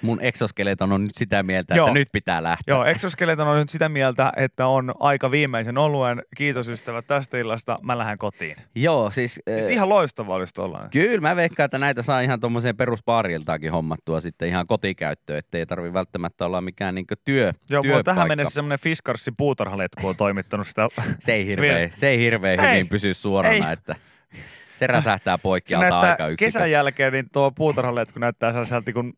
Mun 0.01 0.21
exoskeleton 0.21 0.91
on 0.91 1.01
nyt 1.01 1.15
sitä 1.15 1.43
mieltä, 1.43 1.75
Joo. 1.75 1.87
että 1.87 1.99
nyt 1.99 2.07
pitää 2.13 2.43
lähteä. 2.43 2.75
Joo, 2.75 2.85
Exoskeleton 2.85 3.47
on 3.47 3.57
nyt 3.57 3.69
sitä 3.69 3.89
mieltä, 3.89 4.31
että 4.35 4.67
on 4.67 4.93
aika 4.99 5.31
viimeisen 5.31 5.77
oluen. 5.77 6.21
Kiitos 6.37 6.67
ystävät 6.67 7.07
tästä 7.07 7.37
illasta, 7.37 7.79
mä 7.81 7.97
lähden 7.97 8.17
kotiin. 8.17 8.55
Joo 8.75 9.11
siis... 9.11 9.39
Siis 9.57 9.69
äh, 9.69 9.73
ihan 9.73 9.89
loistava 9.89 10.35
olisi 10.35 10.53
tollainen. 10.53 10.89
Kyllä 10.91 11.21
mä 11.21 11.35
veikkaan, 11.35 11.65
että 11.65 11.77
näitä 11.77 12.03
saa 12.03 12.21
ihan 12.21 12.39
tuommoiseen 12.39 12.77
peruspaariltaakin 12.77 13.71
hommattua 13.71 14.19
sitten 14.19 14.47
ihan 14.47 14.67
kotikäyttöön, 14.67 15.39
ettei 15.39 15.65
tarvi 15.65 15.93
välttämättä 15.93 16.45
olla 16.45 16.61
mikään 16.61 16.95
niinku 16.95 17.13
työ, 17.25 17.53
Joo, 17.69 17.81
työpaikka. 17.81 18.13
tähän 18.13 18.27
mennessä 18.27 18.53
semmoinen 18.53 18.79
Fiskarssin 18.79 19.33
puutarhaletku 19.37 20.07
on 20.07 20.15
toimittanut 20.15 20.67
sitä. 20.67 20.87
Se 21.19 21.33
ei 21.33 21.45
hirveän, 21.45 21.75
Vielä. 21.75 21.89
se 21.95 22.07
ei 22.07 22.17
hirveän 22.19 22.59
Ei. 22.59 22.71
hyvin 22.71 22.87
pysy 22.87 23.13
suorana, 23.13 23.67
Ei. 23.67 23.73
että 23.73 23.95
se 24.75 24.87
räsähtää 24.87 25.37
poikki 25.37 25.75
alta 25.75 25.99
aika 25.99 26.27
yksikö. 26.27 26.45
kesän 26.45 26.71
jälkeen, 26.71 27.13
niin 27.13 27.29
tuo 27.33 27.51
puutarhaletku 27.51 28.19
näyttää 28.19 28.51
sellaiselta 28.51 28.93
kun 28.93 29.13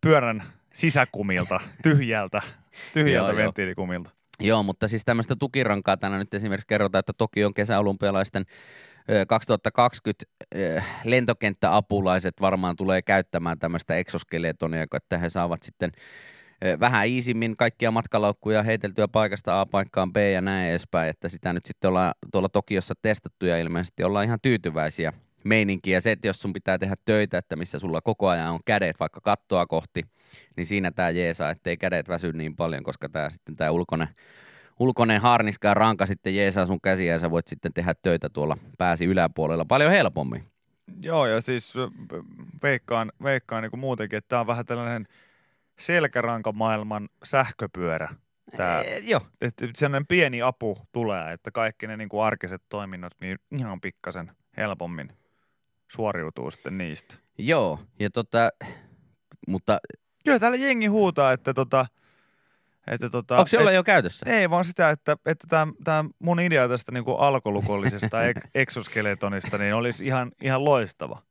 pyörän 0.00 0.42
sisäkumilta, 0.72 1.60
tyhjältä, 1.82 2.42
tyhjältä 2.94 3.30
Joo, 3.30 3.38
joo. 3.38 3.44
venttiilikumilta. 3.46 4.10
Joo, 4.42 4.62
mutta 4.62 4.88
siis 4.88 5.04
tämmöistä 5.04 5.36
tukirankaa 5.38 5.96
tänään 5.96 6.18
nyt 6.20 6.34
esimerkiksi 6.34 6.66
kerrotaan, 6.66 7.00
että 7.00 7.12
Tokion 7.18 7.54
kesäolympialaisten 7.54 8.44
2020 9.28 10.24
ö, 10.54 10.82
lentokenttäapulaiset 11.04 12.40
varmaan 12.40 12.76
tulee 12.76 13.02
käyttämään 13.02 13.58
tämmöistä 13.58 13.96
eksoskeletonia, 13.96 14.86
että 14.96 15.18
he 15.18 15.28
saavat 15.28 15.62
sitten 15.62 15.92
vähän 16.80 17.06
iisimmin 17.06 17.56
kaikkia 17.56 17.90
matkalaukkuja 17.90 18.62
heiteltyä 18.62 19.08
paikasta 19.08 19.60
A 19.60 19.66
paikkaan 19.66 20.12
B 20.12 20.16
ja 20.16 20.40
näin 20.40 20.70
edespäin, 20.70 21.10
että 21.10 21.28
sitä 21.28 21.52
nyt 21.52 21.66
sitten 21.66 21.88
ollaan 21.88 22.14
tuolla 22.32 22.48
Tokiossa 22.48 22.94
testattu 23.02 23.46
ja 23.46 23.58
ilmeisesti 23.58 24.04
ollaan 24.04 24.24
ihan 24.24 24.38
tyytyväisiä 24.42 25.12
meininkiä. 25.44 26.00
Se, 26.00 26.12
että 26.12 26.26
jos 26.26 26.40
sun 26.40 26.52
pitää 26.52 26.78
tehdä 26.78 26.96
töitä, 27.04 27.38
että 27.38 27.56
missä 27.56 27.78
sulla 27.78 28.00
koko 28.00 28.28
ajan 28.28 28.52
on 28.52 28.60
kädet 28.64 29.00
vaikka 29.00 29.20
kattoa 29.20 29.66
kohti, 29.66 30.02
niin 30.56 30.66
siinä 30.66 30.90
tämä 30.90 31.10
jeesaa, 31.10 31.50
ettei 31.50 31.76
kädet 31.76 32.08
väsy 32.08 32.32
niin 32.32 32.56
paljon, 32.56 32.82
koska 32.82 33.08
tämä 33.08 33.30
sitten 33.30 33.56
tämä 33.56 33.70
ulkoinen, 33.70 34.08
ulkoinen 34.80 35.20
harniska 35.20 35.68
ja 35.68 35.74
ranka 35.74 36.06
sitten 36.06 36.36
jeesaa 36.36 36.66
sun 36.66 36.80
käsiä 36.80 37.12
ja 37.12 37.18
sä 37.18 37.30
voit 37.30 37.46
sitten 37.46 37.72
tehdä 37.72 37.94
töitä 38.02 38.28
tuolla 38.28 38.56
pääsi 38.78 39.04
yläpuolella 39.04 39.64
paljon 39.64 39.90
helpommin. 39.90 40.44
Joo, 41.02 41.26
ja 41.26 41.40
siis 41.40 41.74
veikkaan, 42.62 43.12
veikkaan 43.22 43.62
niin 43.62 43.70
kuin 43.70 43.80
muutenkin, 43.80 44.16
että 44.16 44.28
tämä 44.28 44.40
on 44.40 44.46
vähän 44.46 44.66
tällainen 44.66 45.06
selkärankamaailman 45.78 47.08
sähköpyörä. 47.24 48.08
Tää, 48.56 48.80
Ee, 48.82 48.98
joo, 48.98 49.20
että 49.40 49.66
sellainen 49.76 50.06
pieni 50.06 50.42
apu 50.42 50.78
tulee, 50.92 51.32
että 51.32 51.50
kaikki 51.50 51.86
ne 51.86 51.96
niin 51.96 52.08
kuin 52.08 52.22
arkiset 52.24 52.62
toiminnot 52.68 53.12
niin 53.20 53.38
ihan 53.58 53.80
pikkasen 53.80 54.32
helpommin 54.56 55.12
suoriutuu 55.88 56.50
sitten 56.50 56.78
niistä. 56.78 57.14
joo. 57.38 57.78
Ja 57.98 58.10
tota, 58.10 58.50
mutta 59.48 59.78
Kyllä 60.24 60.38
täällä 60.38 60.56
jengi 60.56 60.86
huutaa, 60.86 61.32
että 61.32 61.54
tota, 61.54 61.86
että 62.86 63.10
tota, 63.10 63.36
onko 63.36 63.46
se 63.48 63.56
jollain 63.56 63.76
jo 63.76 63.84
käytössä? 63.84 64.26
Ei, 64.30 64.50
vaan 64.50 64.64
sitä, 64.64 64.90
että, 64.90 65.16
että 65.26 65.46
tämä, 65.48 65.72
tämä 65.84 66.04
mun 66.18 66.40
idea 66.40 66.68
tästä 66.68 66.92
niin 66.92 67.04
alkolukollisesta 67.18 68.22
ek- 68.28 68.40
exoskeletonista 68.54 69.58
niin 69.58 69.74
olisi 69.74 70.06
ihan, 70.06 70.32
ihan 70.42 70.64
loistava. 70.64 71.22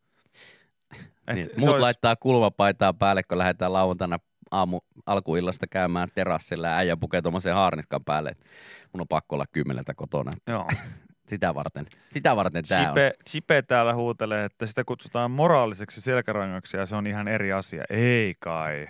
Et 1.27 1.35
Niin, 1.35 1.47
muut 1.57 1.69
olisi- 1.69 1.81
laittaa 1.81 2.15
kulmapaitaa 2.15 2.93
päälle, 2.93 3.23
kun 3.23 3.37
lähdetään 3.37 3.73
lauantaina 3.73 4.19
aamu 4.51 4.79
alkuillasta 5.05 5.67
käymään 5.67 6.09
terassilla 6.15 6.67
ja 6.67 6.77
äijä 6.77 6.97
pukee 6.97 7.21
tuommoisen 7.21 7.53
haarniskan 7.53 8.03
päälle. 8.05 8.29
että 8.29 8.45
Mun 8.93 9.01
on 9.01 9.07
pakko 9.07 9.35
olla 9.35 9.45
kymmeneltä 9.51 9.93
kotona. 9.93 10.31
Joo. 10.47 10.67
Sitä 11.29 11.55
varten. 11.55 11.85
Sitä 12.09 12.35
varten 12.35 12.63
tämä 12.67 12.81
on. 12.81 12.87
Chipe, 12.87 13.13
Chipe 13.29 13.61
täällä 13.61 13.93
huutelee, 13.93 14.45
että 14.45 14.65
sitä 14.65 14.83
kutsutaan 14.83 15.31
moraaliseksi 15.31 16.01
selkärangaksi 16.01 16.77
ja 16.77 16.85
se 16.85 16.95
on 16.95 17.07
ihan 17.07 17.27
eri 17.27 17.53
asia. 17.53 17.83
Ei 17.89 18.35
kai. 18.39 18.87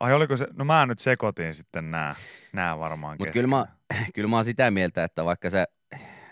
Ai 0.00 0.12
oliko 0.12 0.36
se, 0.36 0.46
no 0.56 0.64
mä 0.64 0.86
nyt 0.86 0.98
sekoitin 0.98 1.54
sitten 1.54 1.90
nää, 1.90 2.14
nää 2.52 2.78
varmaan 2.78 3.16
Mutta 3.18 3.32
kyllä 3.32 3.46
mä, 3.46 3.66
kyllä 4.14 4.28
mä 4.28 4.36
oon 4.36 4.44
sitä 4.44 4.70
mieltä, 4.70 5.04
että 5.04 5.24
vaikka 5.24 5.50
se, 5.50 5.64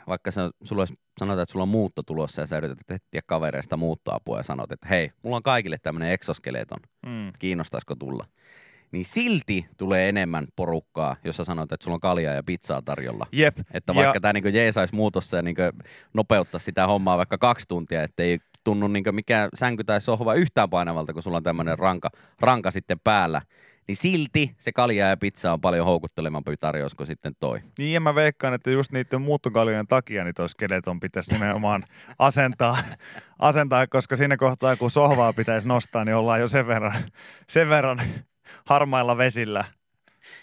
vaikka 0.07 0.31
se, 0.31 0.41
sulla 0.65 0.81
olisi, 0.83 0.95
sanotaan, 1.21 1.43
että 1.43 1.53
sulla 1.53 1.63
on 1.63 1.69
muutto 1.69 2.03
tulossa 2.03 2.43
ja 2.43 2.47
sä 2.47 2.57
yrität 2.59 2.79
etsiä 2.91 3.21
kavereista 3.27 3.77
muuttoapua 3.77 4.37
ja 4.39 4.43
sanot, 4.43 4.73
että 4.73 4.89
hei, 4.89 5.11
mulla 5.23 5.37
on 5.37 5.43
kaikille 5.43 5.77
tämmöinen 5.83 6.11
exoskeleton, 6.13 6.79
Mm. 7.07 7.33
kiinnostaisiko 7.39 7.95
tulla? 7.95 8.25
Niin 8.93 9.05
silti 9.05 9.67
tulee 9.77 10.09
enemmän 10.09 10.47
porukkaa, 10.57 11.17
jos 11.25 11.37
sä 11.37 11.45
sanot, 11.45 11.73
että 11.73 11.85
sulla 11.85 11.95
on 11.95 12.01
kaljaa 12.01 12.35
ja 12.35 12.43
pizzaa 12.43 12.83
tarjolla. 12.83 13.27
Jep. 13.33 13.59
Että 13.75 13.93
Ja- 13.93 13.97
vaikka 13.97 14.21
tämä 14.21 14.33
niinku 14.33 14.49
jeesaisi 14.49 14.95
muutossa 14.95 15.37
ja 15.37 15.43
niinku 15.43 15.63
nopeuttaa 16.15 16.59
sitä 16.61 16.87
hommaa 16.87 17.17
vaikka 17.19 17.39
kaksi 17.39 17.69
tuntia, 17.69 18.03
ettei 18.03 18.39
tunnu 18.67 18.89
niin 18.89 19.05
mikään 19.13 19.49
sänky 19.55 19.85
tai 19.85 20.01
sohva 20.01 20.35
yhtään 20.35 20.71
painavalta, 20.71 21.13
kun 21.13 21.23
sulla 21.23 21.37
on 21.37 21.43
tämmöinen 21.43 21.79
ranka, 21.79 22.11
ranka 22.41 22.71
sitten 22.71 23.01
päällä. 23.05 23.43
Niin 23.89 23.97
silti 23.97 24.55
se 24.59 24.73
kalja 24.73 25.09
ja 25.09 25.17
pizza 25.17 25.53
on 25.53 25.61
paljon 25.61 25.87
houkuttelevampi 25.87 26.57
tarjous 26.57 26.95
kuin 26.95 27.07
sitten 27.07 27.33
toi. 27.41 27.61
Niin 27.79 27.93
ja 27.93 28.01
mä 28.01 28.15
veikkaan, 28.15 28.55
että 28.55 28.71
just 28.71 28.93
niiden 28.93 29.23
muuttokaljojen 29.23 29.87
takia 29.87 30.25
niin 30.25 30.35
toi 30.35 30.49
skeleton 30.49 31.01
pitäisi 31.01 31.33
nimenomaan 31.33 31.85
asentaa, 32.19 32.79
asentaa, 33.39 33.87
koska 33.87 34.17
siinä 34.17 34.37
kohtaa 34.37 34.77
kun 34.77 34.91
sohvaa 34.91 35.33
pitäisi 35.33 35.69
nostaa, 35.69 36.05
niin 36.05 36.15
ollaan 36.15 36.41
jo 36.41 36.49
sen 36.49 36.67
verran, 36.67 36.95
sen 37.49 37.69
verran 37.69 38.01
harmailla 38.65 39.17
vesillä, 39.17 39.65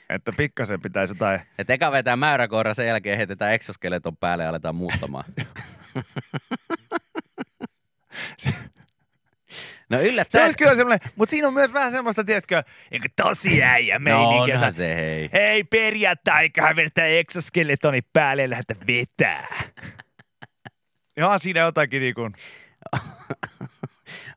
että 0.09 0.31
pikkasen 0.37 0.81
pitäisi 0.81 1.13
jotain 1.13 1.39
Et 1.57 1.69
eka 1.69 1.91
vetää 1.91 2.15
mäyräkoira, 2.15 2.73
sen 2.73 2.87
jälkeen 2.87 3.17
heitetään 3.17 3.53
exoskeleton 3.53 4.17
päälle 4.17 4.43
ja 4.43 4.49
aletaan 4.49 4.75
muuttamaan. 4.75 5.25
no 9.89 9.97
Se 9.97 10.03
yllättäen. 10.07 10.43
olisi 10.43 10.57
kyllä 10.57 10.75
semmoinen, 10.75 11.09
mutta 11.15 11.31
siinä 11.31 11.47
on 11.47 11.53
myös 11.53 11.73
vähän 11.73 11.91
semmoista, 11.91 12.23
tiedätkö, 12.23 12.63
eikö 12.91 13.09
tosi 13.15 13.63
äijä 13.63 13.99
No 13.99 14.03
meininkiä. 14.03 14.53
onhan 14.55 14.73
se 14.73 14.95
hei. 14.95 15.29
Hei 15.33 15.63
perjantai, 15.63 16.43
eiköhän 16.43 16.75
vedetään 16.75 17.09
exoskeletoni 17.11 18.01
päälle 18.13 18.41
ja 18.41 18.49
lähdetä 18.49 18.75
vetää. 18.87 19.47
Joo, 21.17 21.39
siinä 21.39 21.59
jotakin 21.59 22.01
niin 22.01 22.13
kuin, 22.15 22.33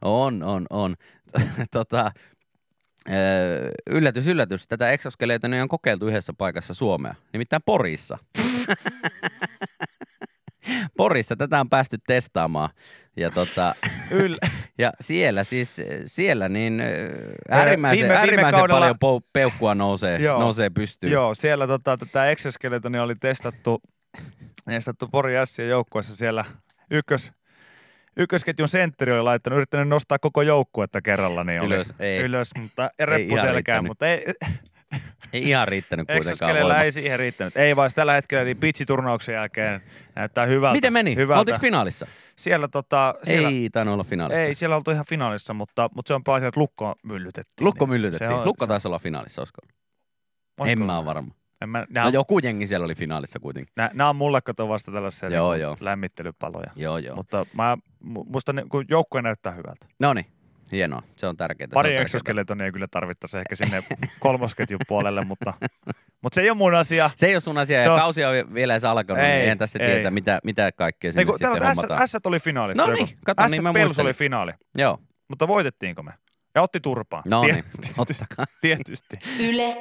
On, 0.02 0.42
on, 0.42 0.66
on. 0.70 0.96
tota, 1.70 2.10
yllätys, 3.90 4.26
yllätys. 4.26 4.68
Tätä 4.68 4.90
exoskeletonia 4.90 5.62
on 5.62 5.68
kokeiltu 5.68 6.06
yhdessä 6.08 6.32
paikassa 6.38 6.74
Suomea, 6.74 7.14
nimittäin 7.32 7.62
Porissa. 7.66 8.18
Porissa 10.96 11.36
tätä 11.36 11.60
on 11.60 11.68
päästy 11.68 11.96
testaamaan. 12.06 12.70
Ja, 13.16 13.30
tota, 13.30 13.74
yl... 14.10 14.36
ja 14.78 14.92
siellä 15.00 15.44
siis, 15.44 15.76
siellä 16.04 16.48
niin 16.48 16.82
äärimmäisen, 17.50 17.98
viime- 18.02 18.08
viime 18.08 18.18
äärimmäisen 18.20 18.60
kaudella- 18.60 18.80
paljon 18.80 19.20
pou- 19.22 19.28
peukkua 19.32 19.74
nousee, 19.74 20.18
Joo. 20.18 20.40
nousee 20.40 20.70
pystyyn. 20.70 21.12
Joo, 21.12 21.34
siellä 21.34 21.66
tota, 21.66 21.96
tätä 21.96 22.30
exoskeletonia 22.30 23.02
oli 23.02 23.14
testattu, 23.14 23.82
testattu 24.64 25.08
Pori 25.08 25.32
Sien 25.44 25.68
joukkueessa 25.68 26.16
siellä 26.16 26.44
ykkös, 26.90 27.32
ykkösketjun 28.16 28.68
sentteri 28.68 29.12
oli 29.12 29.22
laittanut, 29.22 29.56
yrittänyt 29.56 29.88
nostaa 29.88 30.18
koko 30.18 30.42
joukkuetta 30.42 31.02
kerralla, 31.02 31.44
niin 31.44 31.60
oli 31.60 31.74
Ylös, 31.74 31.94
ei. 31.98 32.18
ylös 32.18 32.50
mutta 32.60 32.90
reppu 33.00 33.34
selkään, 33.36 33.52
riittänyt. 33.54 33.84
mutta 33.84 34.08
ei, 34.08 34.24
Ei 35.36 35.48
ihan 35.48 35.68
riittänyt 35.68 36.06
kuitenkaan 36.06 36.54
voima. 36.54 36.82
ei 36.82 36.92
siihen 36.92 37.18
riittänyt. 37.18 37.56
Ei 37.56 37.76
vaan 37.76 37.90
tällä 37.94 38.12
hetkellä 38.12 38.44
niin 38.44 38.56
pitsiturnauksen 38.56 39.32
jälkeen 39.32 39.80
näyttää 40.16 40.46
hyvältä. 40.46 40.74
Miten 40.74 40.92
meni? 40.92 41.16
Hyvältä. 41.16 41.58
Finaalissa? 41.58 42.06
siellä, 42.36 42.68
tota, 42.68 43.14
siellä, 43.22 43.48
Ei 43.48 43.70
tainnut 43.70 43.92
olla 43.92 44.04
finaalissa. 44.04 44.42
ei, 44.42 44.54
siellä 44.54 44.76
oltu 44.76 44.90
ihan 44.90 45.04
finaalissa, 45.08 45.54
mutta, 45.54 45.90
mutta 45.94 46.08
se 46.08 46.14
on 46.14 46.24
pääasia, 46.24 46.48
että 46.48 46.60
lukko 46.60 46.94
myllytettiin. 47.02 47.64
Lukko 47.66 47.84
Niin 47.86 47.92
myllytettiin. 47.92 48.30
se 48.30 48.34
on- 48.34 48.44
Lukko 48.46 48.66
taisi 48.66 48.88
olla 48.88 48.98
finaalissa, 48.98 49.40
olisiko? 49.40 49.58
olisiko 50.58 50.80
En 50.80 50.86
mä 50.86 50.96
ole 50.98 51.06
varma. 51.06 51.34
En 51.60 51.68
mä, 51.68 51.78
No 51.80 51.86
nämä, 51.90 52.08
joku 52.08 52.38
jengi 52.38 52.66
siellä 52.66 52.84
oli 52.84 52.94
finaalissa 52.94 53.38
kuitenkin. 53.40 53.72
nämä, 53.76 53.90
nämä 53.94 54.08
on 54.10 54.16
mulle 54.16 54.40
kato 54.40 54.68
vasta 54.68 54.92
tällaisia 54.92 55.28
Joo, 55.28 55.52
niin 55.52 55.62
joo. 55.62 55.76
lämmittelypaloja. 55.80 56.70
Joo, 56.76 56.98
joo. 56.98 57.16
Mutta 57.16 57.46
mä, 57.52 57.76
mu- 58.04 58.24
musta 58.26 58.52
ne, 58.52 58.64
kun 58.68 58.84
joukkue 58.88 59.22
näyttää 59.22 59.52
hyvältä. 59.52 59.86
No 60.00 60.14
niin, 60.14 60.26
hienoa. 60.72 61.02
Se 61.16 61.26
on 61.26 61.36
tärkeää. 61.36 61.68
Pari 61.74 61.88
tärkeää. 61.88 62.02
exoskeletonia 62.02 62.72
kyllä 62.72 62.86
tarvittaisiin 62.90 63.38
ehkä 63.40 63.56
sinne 63.56 63.82
kolmosketjun 64.20 64.80
puolelle, 64.88 65.22
mutta, 65.24 65.54
mutta 66.22 66.34
se 66.34 66.40
ei 66.40 66.50
ole 66.50 66.58
mun 66.58 66.74
asia. 66.74 67.10
Se 67.16 67.26
ei 67.26 67.34
ole 67.34 67.40
sun 67.40 67.58
asia, 67.58 67.80
Se 67.80 67.84
ja 67.86 67.92
on- 67.92 68.00
kausi 68.00 68.24
on 68.24 68.54
vielä 68.54 68.72
edes 68.74 68.84
alkanut, 68.84 69.22
Ei, 69.22 69.30
niin 69.30 69.40
eihän 69.40 69.58
tässä 69.58 69.78
ei. 69.78 69.94
tiedä, 69.94 70.10
mitä, 70.10 70.40
mitä 70.44 70.72
kaikkea 70.72 71.12
sinne 71.12 71.20
Ei, 71.20 71.26
kun 71.26 71.34
sitten 71.34 71.50
täällä 71.52 71.66
hommataan. 71.68 72.08
S, 72.08 72.12
S 72.12 72.16
oli 72.24 72.40
finaalissa. 72.40 72.86
No 72.86 72.92
niin, 72.92 73.08
kato, 73.24 73.48
S 73.48 73.50
niin 73.50 73.62
mä 73.62 73.72
Pels 73.72 73.84
muistelin. 73.84 74.06
oli 74.06 74.14
finaali. 74.14 74.52
Joo, 74.78 74.98
Mutta 75.28 75.48
voitettiinko 75.48 76.02
me? 76.02 76.12
Ja 76.54 76.62
otti 76.62 76.80
turpaan. 76.80 77.22
no 77.30 77.42
niin, 77.42 77.64
totta 77.96 78.26
kai. 78.36 78.46
Tietysti. 78.60 79.16
Yle 79.48 79.76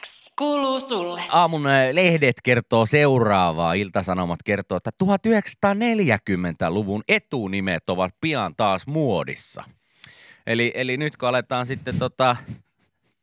X 0.00 0.32
kuuluu 0.38 0.80
sulle. 0.80 1.20
Aamun 1.28 1.62
lehdet 1.92 2.36
kertoo 2.44 2.86
seuraavaa. 2.86 3.72
Iltasanomat 3.74 4.40
kertoo, 4.44 4.76
että 4.76 4.90
1940-luvun 5.04 7.02
etunimet 7.08 7.90
ovat 7.90 8.14
pian 8.20 8.56
taas 8.56 8.86
muodissa. 8.86 9.64
Eli, 10.48 10.72
eli 10.74 10.96
nyt 10.96 11.16
kun 11.16 11.28
aletaan 11.28 11.66
sitten 11.66 11.98
tota, 11.98 12.36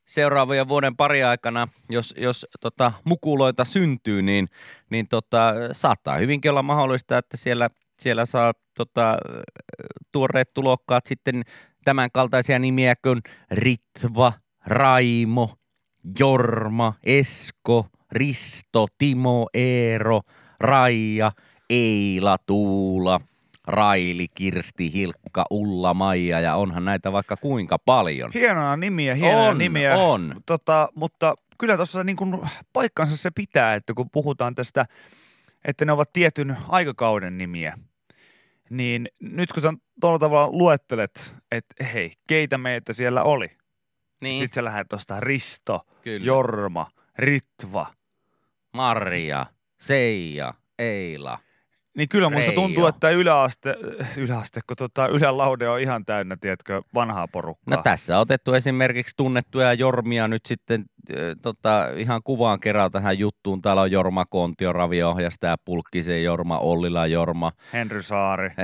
seuraavien 0.06 0.68
vuoden 0.68 0.96
pari 0.96 1.24
aikana, 1.24 1.68
jos, 1.90 2.14
jos 2.18 2.48
tota, 2.60 2.92
mukuloita 3.04 3.66
syntyy, 3.66 4.22
niin, 4.22 4.48
niin 4.90 5.08
tota, 5.08 5.54
saattaa 5.72 6.18
hyvinkin 6.18 6.52
olla 6.52 6.64
mahdollista, 6.64 7.18
että 7.18 7.38
siellä, 7.38 7.70
siellä 8.00 8.26
saa 8.26 8.54
tota, 8.74 9.18
tuoreet 10.12 10.54
tulokkaat 10.54 11.06
sitten 11.06 11.44
tämän 11.86 12.10
kaltaisia 12.14 12.60
nimiä 12.60 12.96
kuin 12.96 13.22
Ritva, 13.52 14.34
Raimo, 14.66 15.58
Jorma, 16.20 16.94
Esko, 17.04 17.88
Risto, 18.12 18.88
Timo, 18.98 19.48
Eero, 19.54 20.22
Raija, 20.60 21.32
Eila, 21.70 22.38
Tuula, 22.46 23.22
Raili, 23.68 24.28
Kirsti, 24.36 24.94
Hilkka, 24.94 25.46
Ulla, 25.50 25.94
Maija 25.94 26.40
ja 26.40 26.56
onhan 26.56 26.86
näitä 26.86 27.12
vaikka 27.12 27.38
kuinka 27.38 27.80
paljon. 27.80 28.32
Hienoja 28.34 28.78
nimiä, 28.78 29.16
hienoja 29.16 29.50
On, 29.50 29.58
nimiä. 29.58 29.98
on. 29.98 30.42
Tota, 30.46 30.90
mutta 30.96 31.36
kyllä 31.58 31.76
tuossa 31.76 32.04
niin 32.04 32.16
kuin 32.16 32.40
paikkansa 32.74 33.18
se 33.18 33.32
pitää, 33.32 33.76
että 33.76 33.94
kun 33.94 34.10
puhutaan 34.12 34.56
tästä, 34.56 34.86
että 35.66 35.86
ne 35.86 35.92
ovat 35.92 36.14
tietyn 36.14 36.58
aikakauden 36.70 37.38
nimiä, 37.38 37.78
niin 38.70 39.10
nyt 39.20 39.54
kun 39.54 39.62
sä 39.62 39.74
tuolla 40.02 40.20
tavalla 40.20 40.58
luettelet, 40.58 41.36
että 41.52 41.84
hei, 41.84 42.12
keitä 42.28 42.58
meitä 42.58 42.94
siellä 42.94 43.24
oli, 43.24 43.48
niin. 43.48 43.58
Niin, 44.22 44.40
sitten 44.40 44.56
sä 44.56 44.64
lähdet 44.66 44.88
tuosta 44.90 45.20
Risto, 45.20 45.82
kyllä. 46.02 46.26
Jorma, 46.26 46.88
Ritva, 47.18 47.88
Maria, 48.74 49.46
Seija, 49.80 50.54
Eila. 50.80 51.40
Niin 51.98 52.10
kyllä 52.10 52.30
musta 52.30 52.48
Reijo. 52.48 52.62
tuntuu, 52.62 52.88
että 52.88 53.10
yläaste, 53.10 53.76
yläaste 54.18 54.60
kun 54.68 54.78
tota, 54.78 55.08
ylälaude 55.08 55.70
on 55.70 55.80
ihan 55.80 56.06
täynnä, 56.06 56.38
tiedätkö, 56.42 56.82
vanhaa 56.94 57.28
porukkaa. 57.28 57.76
No 57.76 57.82
tässä 57.84 58.16
on 58.16 58.22
otettu 58.22 58.54
esimerkiksi 58.54 59.14
tunnettuja 59.18 59.74
Jormia 59.74 60.28
nyt 60.28 60.46
sitten 60.46 60.86
äh, 61.12 61.18
tota, 61.42 61.88
ihan 61.98 62.22
kuvaan 62.24 62.60
kerran 62.60 62.92
tähän 62.92 63.20
juttuun. 63.20 63.62
Täällä 63.62 63.82
on 63.82 63.92
Jorma 63.92 64.26
Kontio, 64.26 64.74
raviohjastaja, 64.74 65.58
Pulkkisen 65.66 66.24
Jorma, 66.24 66.60
Ollila 66.60 67.08
Jorma. 67.08 67.52
Henry 67.74 68.02
Saari. 68.04 68.50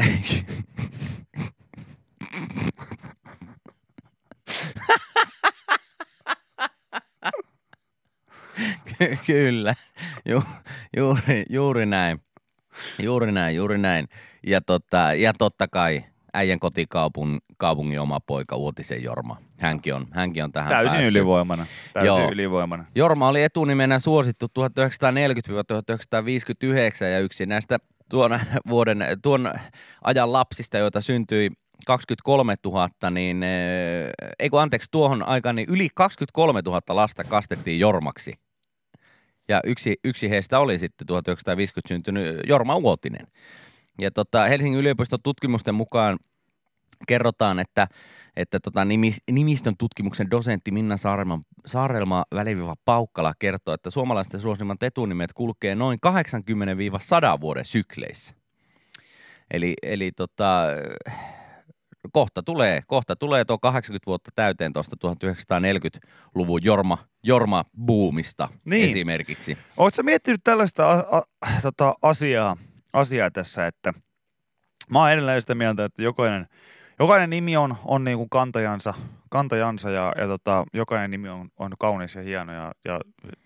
Ky- 8.98 9.17
Kyllä, 9.26 9.76
Ju, 10.26 10.44
juuri, 10.98 11.46
juuri 11.50 11.86
näin. 11.86 12.22
Juuri 13.04 13.32
näin, 13.32 13.56
juuri 13.56 13.78
näin. 13.78 14.08
Ja, 14.48 14.62
tota, 14.62 15.13
ja 15.13 15.34
totta 15.34 15.67
kai 15.67 16.04
äijän 16.34 16.60
kotikaupungin 16.60 17.39
kaupungin 17.58 18.00
oma 18.00 18.20
poika 18.20 18.56
Uotisen 18.56 19.04
Jorma. 19.04 19.38
Hänkin 19.60 19.96
on, 19.96 20.08
hänkin 20.12 20.44
on 20.44 20.52
tähän 20.52 20.70
Täysin 20.70 20.98
päässyt. 20.98 21.15
ylivoimana. 21.15 21.65
Täysin 21.94 22.08
Joo. 22.08 22.32
ylivoimana. 22.32 22.86
Jorma 22.96 23.28
oli 23.28 23.44
etunimenä 23.44 24.00
suosittu 24.00 24.46
1940-1959 24.60 24.63
ja 27.12 27.20
yksi 27.20 27.46
näistä 27.46 27.78
tuon 28.10 28.39
vuoden, 28.70 29.06
tuon 29.24 29.54
ajan 30.04 30.34
lapsista, 30.34 30.78
joita 30.78 31.02
syntyi 31.02 31.50
23 31.86 32.56
000, 32.65 32.89
niin 33.12 33.44
eh, 33.44 34.10
ei 34.39 34.50
kun 34.50 34.62
anteeksi, 34.62 34.88
tuohon 34.91 35.28
aikaan 35.28 35.56
niin 35.56 35.70
yli 35.70 35.88
23 35.96 36.62
000 36.65 36.82
lasta 36.89 37.24
kastettiin 37.24 37.80
Jormaksi. 37.80 38.34
Ja 39.49 39.62
yksi, 39.63 39.95
yksi 40.04 40.30
heistä 40.30 40.60
oli 40.60 40.77
sitten 40.77 41.08
1950 41.08 41.88
syntynyt 41.88 42.39
Jorma 42.47 42.75
Uotinen. 42.75 43.27
Ja 44.01 44.12
tota, 44.12 44.43
Helsingin 44.45 44.80
yliopiston 44.80 45.19
tutkimusten 45.23 45.75
mukaan 45.75 46.19
kerrotaan, 47.08 47.60
että, 47.60 47.88
että 48.36 48.60
tota 48.60 48.86
nimis, 48.86 49.17
nimistön 49.32 49.77
tutkimuksen 49.77 50.32
dosentti 50.32 50.71
Minna 50.71 50.97
Saarelma, 50.97 51.39
Saarelma 51.65 52.25
väliviva 52.36 52.75
Paukkala 52.86 53.34
kertoo, 53.39 53.73
että 53.73 53.89
suomalaisten 53.89 54.39
suosimmat 54.39 54.84
etunimet 54.84 55.34
kulkee 55.34 55.75
noin 55.75 55.99
80-100 57.38 57.41
vuoden 57.41 57.65
sykleissä. 57.65 58.36
Eli, 59.51 59.73
eli 59.84 60.12
tota, 60.12 60.65
kohta 62.12 62.44
tulee, 62.44 62.82
kohta 62.88 63.16
tulee 63.16 63.46
tuo 63.46 63.58
80 63.58 64.06
vuotta 64.06 64.32
täyteen 64.36 64.74
tuosta 64.74 64.96
1940-luvun 65.08 66.64
Jorma, 66.64 66.98
Jorma 67.24 67.66
buumista 67.86 68.50
Niin. 68.66 68.90
esimerkiksi. 68.90 69.58
Oletko 69.78 70.04
miettinyt 70.04 70.42
tällaista 70.44 70.92
a- 70.92 71.18
a- 71.18 71.48
tota 71.62 71.94
asiaa, 72.02 72.58
asiaa 72.94 73.32
tässä, 73.32 73.68
että 73.68 73.94
mä 74.90 75.00
oon 75.00 75.12
edelleen 75.12 75.42
sitä 75.42 75.56
mieltä, 75.56 75.86
että 75.86 76.02
jokainen, 76.02 76.48
jokainen 77.00 77.30
nimi 77.30 77.58
on, 77.58 77.76
on 77.86 78.04
niin 78.04 78.18
kuin 78.18 78.30
kantajansa, 78.30 78.94
kantajansa 79.30 79.90
ja, 79.90 80.14
ja 80.18 80.28
tota, 80.28 80.66
jokainen 80.74 81.12
nimi 81.12 81.30
on, 81.30 81.50
on 81.60 81.72
kaunis 81.80 82.16
ja 82.16 82.22
hieno 82.22 82.54
ja, 82.54 82.72
ja 82.86 83.00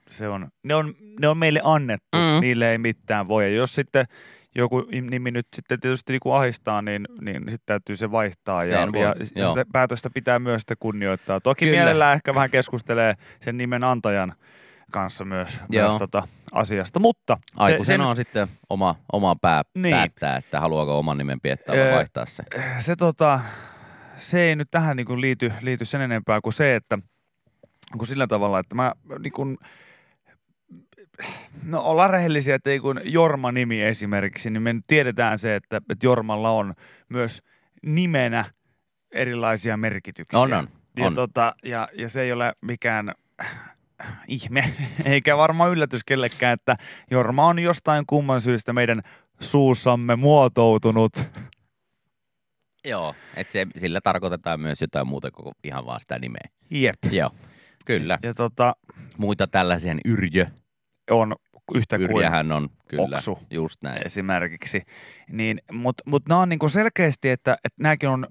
se 0.09 0.27
on, 0.29 0.47
ne, 0.63 0.75
on, 0.75 0.93
ne 1.19 1.27
on 1.27 1.37
meille 1.37 1.61
annettu, 1.63 2.07
mm. 2.17 2.41
niille 2.41 2.71
ei 2.71 2.77
mitään 2.77 3.27
voi. 3.27 3.43
Ja 3.43 3.49
jos 3.55 3.75
sitten 3.75 4.05
joku 4.55 4.87
nimi 5.11 5.31
nyt 5.31 5.47
sitten 5.55 5.79
tietysti 5.79 6.13
niin 6.13 6.19
kuin 6.19 6.35
ahistaa, 6.35 6.81
niin, 6.81 7.07
niin 7.21 7.35
sitten 7.41 7.65
täytyy 7.65 7.95
se 7.95 8.11
vaihtaa 8.11 8.63
ja, 8.63 8.77
Sen 8.79 8.93
voi, 8.93 9.01
ja 9.01 9.15
joo. 9.35 9.49
sitä 9.49 9.65
päätöstä 9.73 10.09
pitää 10.09 10.39
myös 10.39 10.61
sitten 10.61 10.77
kunnioittaa. 10.79 11.39
Toki 11.39 11.65
Kyllä. 11.65 11.77
mielellään 11.77 12.15
ehkä 12.15 12.35
vähän 12.35 12.49
keskustelee 12.51 13.13
sen 13.41 13.57
nimen 13.57 13.83
antajan 13.83 14.33
kanssa 14.91 15.25
myös, 15.25 15.59
Joo. 15.69 15.87
myös 15.87 15.97
tota 15.99 16.23
asiasta, 16.51 16.99
mutta 16.99 17.37
Aikuisena 17.57 18.03
sen- 18.03 18.09
on 18.09 18.15
sitten 18.15 18.47
oma, 18.69 18.95
oma 19.13 19.35
pää 19.35 19.63
Niin. 19.75 19.95
päättää, 19.95 20.37
että 20.37 20.59
haluaako 20.59 20.99
oman 20.99 21.17
nimen 21.17 21.41
piettää 21.41 21.75
vai 21.75 21.91
vaihtaa 21.91 22.25
se. 22.25 22.43
se, 22.79 22.95
tota, 22.95 23.39
se 24.17 24.41
ei 24.41 24.55
nyt 24.55 24.67
tähän 24.71 24.97
niin 24.97 25.07
kuin 25.07 25.21
liity, 25.21 25.53
liity 25.61 25.85
sen 25.85 26.01
enempää 26.01 26.41
kuin 26.41 26.53
se, 26.53 26.75
että 26.75 26.99
kun 27.97 28.07
sillä 28.07 28.27
tavalla, 28.27 28.59
että 28.59 28.75
mä 28.75 28.91
niin 29.19 29.33
kuin, 29.33 29.57
no 31.63 31.81
ollaan 31.81 32.09
rehellisiä, 32.09 32.55
että 32.55 32.69
ei 32.69 32.79
kun 32.79 33.01
Jorma-nimi 33.03 33.81
esimerkiksi, 33.83 34.49
niin 34.49 34.61
me 34.61 34.73
nyt 34.73 34.83
tiedetään 34.87 35.39
se, 35.39 35.55
että, 35.55 35.77
että 35.77 36.05
Jormalla 36.07 36.51
on 36.51 36.73
myös 37.09 37.41
nimenä 37.85 38.45
erilaisia 39.11 39.77
merkityksiä. 39.77 40.39
On, 40.39 40.53
on, 40.53 40.67
Ja, 40.97 41.05
on. 41.07 41.15
tota, 41.15 41.55
ja, 41.63 41.87
ja 41.93 42.09
se 42.09 42.21
ei 42.21 42.31
ole 42.31 42.53
mikään 42.61 43.11
ihme, 44.27 44.73
eikä 45.05 45.37
varmaan 45.37 45.71
yllätys 45.71 46.03
kellekään, 46.03 46.53
että 46.53 46.75
Jorma 47.11 47.45
on 47.45 47.59
jostain 47.59 48.05
kumman 48.07 48.41
syystä 48.41 48.73
meidän 48.73 49.01
suussamme 49.39 50.15
muotoutunut 50.15 51.31
Joo, 52.87 53.15
että 53.35 53.53
se, 53.53 53.67
sillä 53.77 54.01
tarkoitetaan 54.01 54.59
myös 54.59 54.81
jotain 54.81 55.07
muuta 55.07 55.31
kuin 55.31 55.55
ihan 55.63 55.85
vaan 55.85 55.99
sitä 55.99 56.19
nimeä. 56.19 56.49
Jep. 56.71 56.95
Joo, 57.11 57.31
kyllä. 57.85 58.19
Ja 58.23 58.33
tota, 58.33 58.75
Muita 59.17 59.47
tällaisia, 59.47 59.95
Yrjö. 60.05 60.45
On 61.09 61.35
yhtä 61.75 61.97
kuin 61.97 62.11
Yrjähän 62.11 62.51
on 62.51 62.69
kyllä, 62.87 63.15
Oksu. 63.15 63.39
just 63.49 63.81
näin. 63.83 64.05
esimerkiksi. 64.05 64.81
Niin, 65.31 65.61
Mutta 65.71 66.03
mut 66.07 66.23
nämä 66.29 66.41
on 66.41 66.49
niinku 66.49 66.69
selkeästi, 66.69 67.29
että, 67.29 67.53
että 67.63 67.83
nämäkin 67.83 68.09
on, 68.09 68.27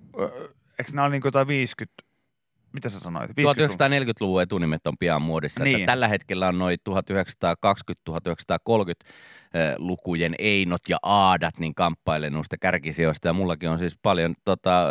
eikö 0.78 0.92
nämä 0.92 1.04
ole 1.04 1.12
niinku 1.12 1.28
jotain 1.28 1.48
50, 1.48 2.03
mitä 2.74 2.88
sä 2.88 3.00
sanoit? 3.00 3.36
50 3.36 3.88
1940-luvun 3.88 4.42
etunimet 4.42 4.86
on 4.86 4.98
pian 4.98 5.22
muodissa. 5.22 5.64
Niin. 5.64 5.76
Että 5.76 5.86
tällä 5.86 6.08
hetkellä 6.08 6.48
on 6.48 6.58
noin 6.58 6.78
1920-1930 6.90 6.94
eh, 9.54 9.74
lukujen 9.78 10.34
Einot 10.38 10.80
ja 10.88 10.96
Aadat 11.02 11.58
niin 11.58 11.74
kamppailee 11.74 12.30
noista 12.30 12.56
kärkisijoista. 12.60 13.28
Ja 13.28 13.32
mullakin 13.32 13.68
on 13.68 13.78
siis 13.78 13.98
paljon 14.02 14.34
tota, 14.44 14.86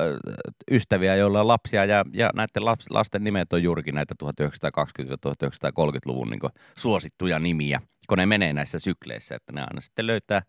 ystäviä, 0.72 1.16
joilla 1.16 1.42
on 1.42 1.48
lapsia 1.48 1.86
ja, 1.86 2.06
ja 2.14 2.30
näiden 2.36 2.66
laps, 2.66 2.86
lasten 2.90 3.24
nimet 3.24 3.54
on 3.54 3.64
juurikin 3.64 3.96
näitä 3.96 4.16
1920-1930-luvun 4.24 6.30
niin 6.30 6.40
suosittuja 6.78 7.40
nimiä, 7.40 7.82
kun 8.08 8.18
ne 8.18 8.26
menee 8.26 8.54
näissä 8.54 8.80
sykleissä. 8.80 9.36
Että 9.36 9.52
ne 9.52 9.62
aina 9.62 9.82
sitten 9.82 10.08
löytää, 10.08 10.42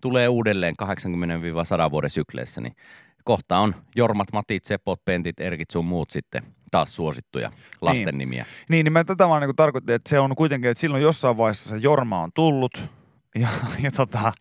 tulee 0.00 0.28
uudelleen 0.28 0.74
80-100 0.82 0.86
vuoden 1.90 2.10
sykleissä, 2.10 2.60
niin 2.60 2.76
kohta 3.24 3.58
on 3.58 3.74
Jormat, 3.96 4.32
Matit, 4.32 4.64
Sepot, 4.64 5.04
Pentit, 5.04 5.40
Erkit 5.40 5.70
sun 5.70 5.84
muut 5.84 6.10
sitten 6.10 6.42
taas 6.72 6.94
suosittuja 6.94 7.50
lasten 7.80 8.04
Niin. 8.06 8.18
nimiä. 8.18 8.46
Niin, 8.68 8.84
niin 8.84 8.92
mä 8.92 9.04
tätä 9.04 9.28
vaan 9.28 9.40
niinku 9.42 9.54
tarkoitin, 9.54 9.94
että 9.94 10.10
se 10.10 10.18
on 10.18 10.36
kuitenkin, 10.36 10.70
että 10.70 10.80
silloin 10.80 11.02
jossain 11.02 11.36
vaiheessa 11.36 11.70
se 11.70 11.76
Jorma 11.76 12.22
on 12.22 12.30
tullut. 12.34 12.88
Ja, 13.34 13.48
ja 13.82 13.90
tota, 13.90 14.32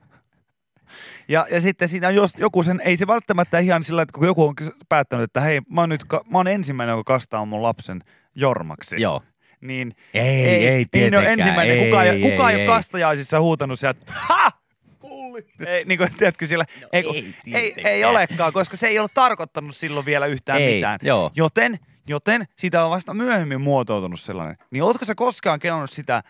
ja, 1.27 1.47
ja 1.51 1.61
sitten 1.61 1.87
siinä 1.87 2.07
on 2.07 2.15
jos, 2.15 2.31
joku 2.37 2.63
sen, 2.63 2.81
ei 2.85 2.97
se 2.97 3.07
välttämättä 3.07 3.59
ihan 3.59 3.83
sillä, 3.83 4.01
että 4.01 4.13
kun 4.19 4.27
joku 4.27 4.43
on 4.47 4.53
päättänyt, 4.89 5.23
että 5.23 5.41
hei, 5.41 5.61
mä 5.69 5.81
oon 5.81 5.89
nyt, 5.89 6.01
mä 6.31 6.37
oon 6.37 6.47
ensimmäinen, 6.47 6.93
joka 6.93 7.13
kastaa 7.13 7.45
mun 7.45 7.63
lapsen 7.63 8.03
Jormaksi. 8.35 9.01
Joo. 9.01 9.21
Niin 9.61 9.95
Ei, 10.13 10.21
ei, 10.23 10.45
ei 10.47 10.67
ei, 10.67 10.85
tietenkään. 10.91 11.23
ole 11.23 11.33
ensimmäinen. 11.33 11.77
Ei, 11.79 11.85
kukaan 11.85 12.05
ei, 12.07 12.11
ei, 12.23 12.31
kukaan 12.31 12.49
ei, 12.51 12.55
ei, 12.55 12.61
ei. 12.61 12.67
ole 12.69 12.75
kastajaisissa 12.75 13.39
huutanut 13.41 13.79
sieltä, 13.79 13.99
ha! 14.07 14.51
Kulli. 14.99 15.45
Ei, 15.67 15.85
niin 15.85 15.97
kuin, 15.97 16.09
tiedätkö 16.17 16.45
sillä, 16.45 16.65
No 16.81 16.87
ei, 16.91 17.03
ei 17.09 17.53
ei, 17.55 17.73
ei, 17.85 18.05
olekaan, 18.05 18.53
koska 18.53 18.77
se 18.77 18.87
ei 18.87 18.99
ole 18.99 19.09
tarkoittanut 19.13 19.75
silloin 19.75 20.05
vielä 20.05 20.25
yhtään 20.25 20.61
Ei, 20.61 20.75
mitään. 20.75 20.99
joo. 21.03 21.31
Joten, 21.35 21.79
joten 22.07 22.45
siitä 22.57 22.85
on 22.85 22.91
vasta 22.91 23.13
myöhemmin 23.13 23.61
muotoutunut 23.61 24.19
sellainen. 24.19 24.57
Niin 24.71 24.83
ootko 24.83 25.05
sä 25.05 25.15
koskaan 25.15 25.59
kelannut 25.59 25.91
sitä, 25.91 26.23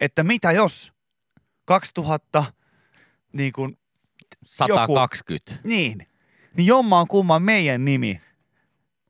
että 0.00 0.24
mitä 0.24 0.52
jos 0.52 0.92
2000, 1.64 2.44
niin 3.32 3.52
kuin, 3.52 3.78
120. 4.46 5.52
niin, 5.64 6.06
niin 6.56 6.66
jommaan 6.66 7.06
kumman 7.06 7.42
meidän 7.42 7.84
nimi 7.84 8.20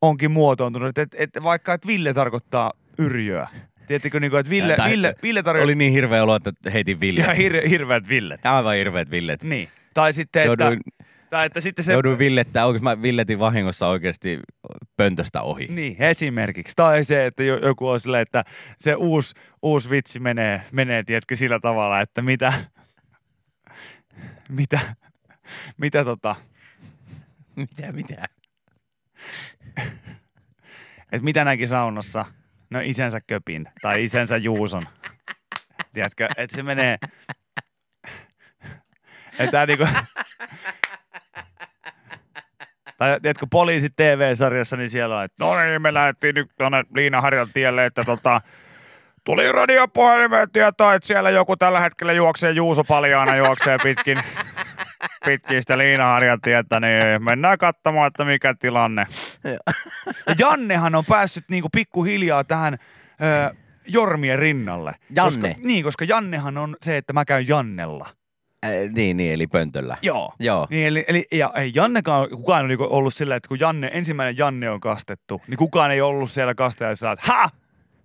onkin 0.02 0.30
muotoutunut, 0.30 0.88
että 0.88 1.02
et, 1.02 1.14
et 1.36 1.42
vaikka 1.42 1.74
että 1.74 1.86
Ville 1.88 2.14
tarkoittaa 2.14 2.72
yrjöä. 2.98 3.48
Tiedättekö, 3.86 4.20
niin 4.20 4.30
kuin, 4.30 4.40
että 4.40 4.50
Ville, 4.50 4.76
Tai- 4.76 4.90
Ville, 4.90 5.14
Ville 5.22 5.42
tarkoittaa 5.42 5.64
Oli 5.64 5.74
niin 5.74 5.92
hirveä 5.92 6.22
olo, 6.22 6.36
että 6.36 6.70
heitin 6.70 7.00
Ville. 7.00 7.20
ihan 7.20 7.36
hir- 7.36 7.68
hirveät 7.68 8.08
Villet. 8.08 8.46
Aivan 8.46 8.76
hirveät 8.76 9.10
Villet. 9.10 9.42
Niin. 9.42 9.68
Tai 9.94 10.12
sitten, 10.12 10.42
että, 10.42 10.64
Jouduin, 10.64 10.80
tai 11.30 11.46
että 11.46 11.60
sitten 11.60 11.84
se... 11.84 11.92
jouduin 11.92 12.18
Villettää, 12.18 12.66
oikeasti 12.66 12.82
mä 12.82 13.02
Villetin 13.02 13.38
vahingossa 13.38 13.86
oikeasti 13.86 14.40
pöntöstä 14.96 15.42
ohi. 15.42 15.66
Niin, 15.66 16.02
esimerkiksi. 16.02 16.76
Tai 16.76 17.04
se, 17.04 17.26
että 17.26 17.42
jo- 17.42 17.58
joku 17.58 17.88
on 17.88 18.00
silleen, 18.00 18.22
että 18.22 18.44
se 18.78 18.94
uusi, 18.94 19.34
uusi 19.62 19.90
vitsi 19.90 20.20
menee, 20.20 20.62
menee, 20.72 21.02
tiedätkö, 21.02 21.36
sillä 21.36 21.60
tavalla, 21.60 22.00
että 22.00 22.22
mitä, 22.22 22.52
mitä, 24.48 24.80
mitä 25.76 26.04
tota, 26.04 26.36
Mitä, 27.56 27.92
mitä? 27.92 28.24
että 31.12 31.24
mitä 31.24 31.44
näki 31.44 31.66
saunassa, 31.66 32.24
no 32.70 32.80
isänsä 32.82 33.20
köpin 33.20 33.68
tai 33.82 34.04
isänsä 34.04 34.36
Juuson. 34.36 34.82
Tiedätkö, 35.92 36.28
että 36.36 36.56
se 36.56 36.62
menee, 36.62 36.98
että 39.38 39.66
niinku, 39.66 39.86
tai 43.04 43.20
tiedätkö, 43.20 43.46
poliisi 43.50 43.90
TV-sarjassa, 43.96 44.76
niin 44.76 44.90
siellä 44.90 45.18
on, 45.18 45.24
että 45.24 45.44
no 45.44 45.56
niin, 45.56 45.82
me 45.82 45.94
lähdettiin 45.94 46.34
nyt 46.34 46.50
tuonne 46.58 46.84
Liinaharjan 46.94 47.48
tielle, 47.54 47.86
että 47.86 48.04
tota, 48.04 48.40
tuli 49.24 49.52
radiopuhelimeen 49.52 50.50
tietoa, 50.50 50.94
että 50.94 51.06
siellä 51.06 51.30
joku 51.30 51.56
tällä 51.56 51.80
hetkellä 51.80 52.12
juoksee 52.12 52.50
Juuso 52.50 52.84
paljaana, 52.84 53.36
juoksee 53.36 53.78
pitkin, 53.82 54.18
pitkin 55.26 55.62
sitä 55.62 55.78
Liinaharjan 55.78 56.40
tietä, 56.40 56.80
niin 56.80 57.24
mennään 57.24 57.58
katsomaan, 57.58 58.06
että 58.06 58.24
mikä 58.24 58.54
tilanne. 58.54 59.06
Ja 60.26 60.34
Jannehan 60.38 60.94
on 60.94 61.04
päässyt 61.04 61.44
niinku 61.48 61.68
pikkuhiljaa 61.72 62.44
tähän 62.44 62.78
ö, 63.22 63.54
Jormien 63.86 64.38
rinnalle. 64.38 64.94
Janne? 65.16 65.48
Koska, 65.48 65.66
niin, 65.66 65.84
koska 65.84 66.04
Jannehan 66.04 66.58
on 66.58 66.76
se, 66.82 66.96
että 66.96 67.12
mä 67.12 67.24
käyn 67.24 67.48
Jannella. 67.48 68.08
Äh, 68.64 68.70
niin, 68.94 69.16
niin, 69.16 69.32
eli 69.32 69.46
pöntöllä. 69.46 69.96
Joo. 70.02 70.32
Joo. 70.40 70.66
Niin, 70.70 70.86
eli, 70.86 71.04
eli 71.08 71.26
ja 71.32 71.52
ei 71.56 71.72
Jannekaan, 71.74 72.30
kukaan 72.30 72.62
on 72.62 72.68
niinku 72.68 72.86
ollut 72.90 73.14
sillä, 73.14 73.36
että 73.36 73.48
kun 73.48 73.60
Janne, 73.60 73.90
ensimmäinen 73.92 74.38
Janne 74.38 74.70
on 74.70 74.80
kastettu, 74.80 75.42
niin 75.48 75.58
kukaan 75.58 75.90
ei 75.90 76.00
ollut 76.00 76.30
siellä 76.30 76.54
kastajaisessa, 76.54 77.12
että 77.12 77.26
ha! 77.32 77.50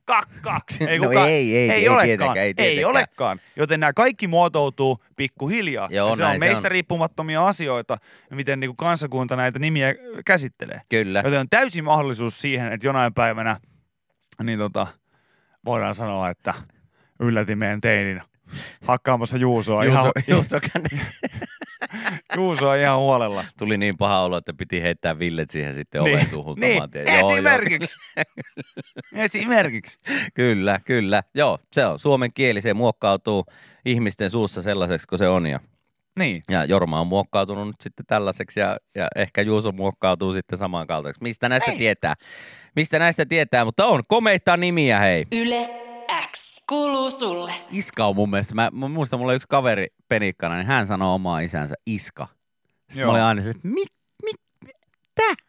Kakkaksi. 0.06 0.86
No 1.00 1.08
kukaan, 1.08 1.30
ei, 1.30 1.58
ei, 1.58 1.72
ei 1.72 1.90
olekaan, 1.90 2.06
tietenkään, 2.06 2.46
ei 2.46 2.54
ei 2.58 2.86
olekaan. 2.86 3.40
Joten 3.56 3.80
nämä 3.80 3.94
kaikki 3.94 4.28
muotoutuu 4.28 5.04
pikkuhiljaa. 5.16 5.88
Joo, 5.92 6.10
ja 6.10 6.16
se 6.16 6.24
näin 6.24 6.36
on 6.36 6.40
se 6.40 6.46
meistä 6.46 6.68
on. 6.68 6.72
riippumattomia 6.72 7.46
asioita, 7.46 7.98
miten 8.32 8.60
niinku 8.60 8.76
kansakunta 8.76 9.36
näitä 9.36 9.60
nimiä 9.60 9.96
käsittelee. 10.26 10.82
Kyllä. 10.90 11.22
Joten 11.26 11.40
on 11.40 11.50
täysin 11.50 11.84
mahdollisuus 11.84 12.42
siihen, 12.42 12.74
että 12.74 12.88
jonain 12.88 13.14
päivänä 13.14 13.60
niin 14.44 14.60
tota, 14.60 14.88
voidaan 15.66 15.96
sanoa, 15.96 16.30
että 16.30 16.54
yllätin 17.20 17.58
meidän 17.58 17.82
teinin 17.82 18.22
hakkaamassa 18.82 19.38
Juusoa, 19.38 19.86
Juuso, 19.86 20.00
ihan, 20.00 20.12
Juuso 20.28 20.58
känne- 20.74 21.06
Juusoa 22.36 22.76
ihan 22.76 22.98
huolella. 23.00 23.44
Tuli 23.58 23.78
niin 23.78 23.98
paha 23.98 24.20
olo, 24.22 24.38
että 24.38 24.54
piti 24.54 24.82
heittää 24.82 25.20
Villet 25.20 25.50
siihen 25.50 25.76
sitten 25.76 26.02
oven 26.02 26.30
suuhun 26.30 26.56
niin. 26.60 26.76
saman 26.76 26.90
tien. 26.90 27.06
Joo, 27.08 27.20
joo. 27.20 27.32
esimerkiksi. 27.32 27.96
esimerkiksi. 29.16 30.00
Kyllä, 30.34 30.80
kyllä. 30.86 31.24
Joo, 31.34 31.60
se 31.74 31.86
on 31.86 32.00
suomen 32.00 32.34
kieli, 32.34 32.62
se 32.62 32.74
muokkautuu 32.74 33.46
ihmisten 33.86 34.30
suussa 34.30 34.62
sellaiseksi 34.62 35.08
kuin 35.08 35.20
se 35.20 35.28
on. 35.28 35.46
Ja, 35.48 35.60
Niin. 36.20 36.42
ja 36.50 36.66
Jorma 36.66 37.00
on 37.00 37.08
muokkautunut 37.08 37.68
nyt 37.68 37.82
sitten 37.82 38.06
tällaiseksi 38.06 38.60
ja, 38.60 38.78
ja 38.96 39.08
ehkä 39.16 39.42
Juuso 39.42 39.72
muokkautuu 39.72 40.34
sitten 40.34 40.58
samankaltaiseksi. 40.58 41.24
Mistä 41.24 41.50
näistä 41.50 41.72
tietää? 41.72 42.14
Mistä 42.76 43.00
näistä 43.00 43.26
tietää, 43.26 43.66
mutta 43.66 43.86
on 43.86 44.04
komeita 44.08 44.58
nimiä, 44.58 45.00
hei. 45.00 45.26
Yle 45.32 45.70
X 46.28 46.64
kuuluu 46.70 47.12
sulle. 47.12 47.54
Iska 47.72 48.06
on 48.06 48.16
mun 48.16 48.30
mielestä, 48.30 48.56
mä, 48.56 48.70
mä 48.74 48.88
muistan, 48.88 49.20
mulla 49.20 49.32
oli 49.32 49.36
yksi 49.36 49.48
kaveri 49.50 49.88
penikkana, 50.08 50.56
niin 50.56 50.68
hän 50.68 50.88
sanoi 50.88 51.16
omaa 51.16 51.40
isänsä 51.40 51.76
Iska. 51.86 52.28
Sitten 52.78 53.02
Joo. 53.02 53.08
mä 53.08 53.12
olin 53.12 53.24
aina 53.24 53.42
se, 53.42 53.50
että 53.50 53.68
mit, 53.68 53.94
mit, 54.26 54.36
mitä? 54.66 55.44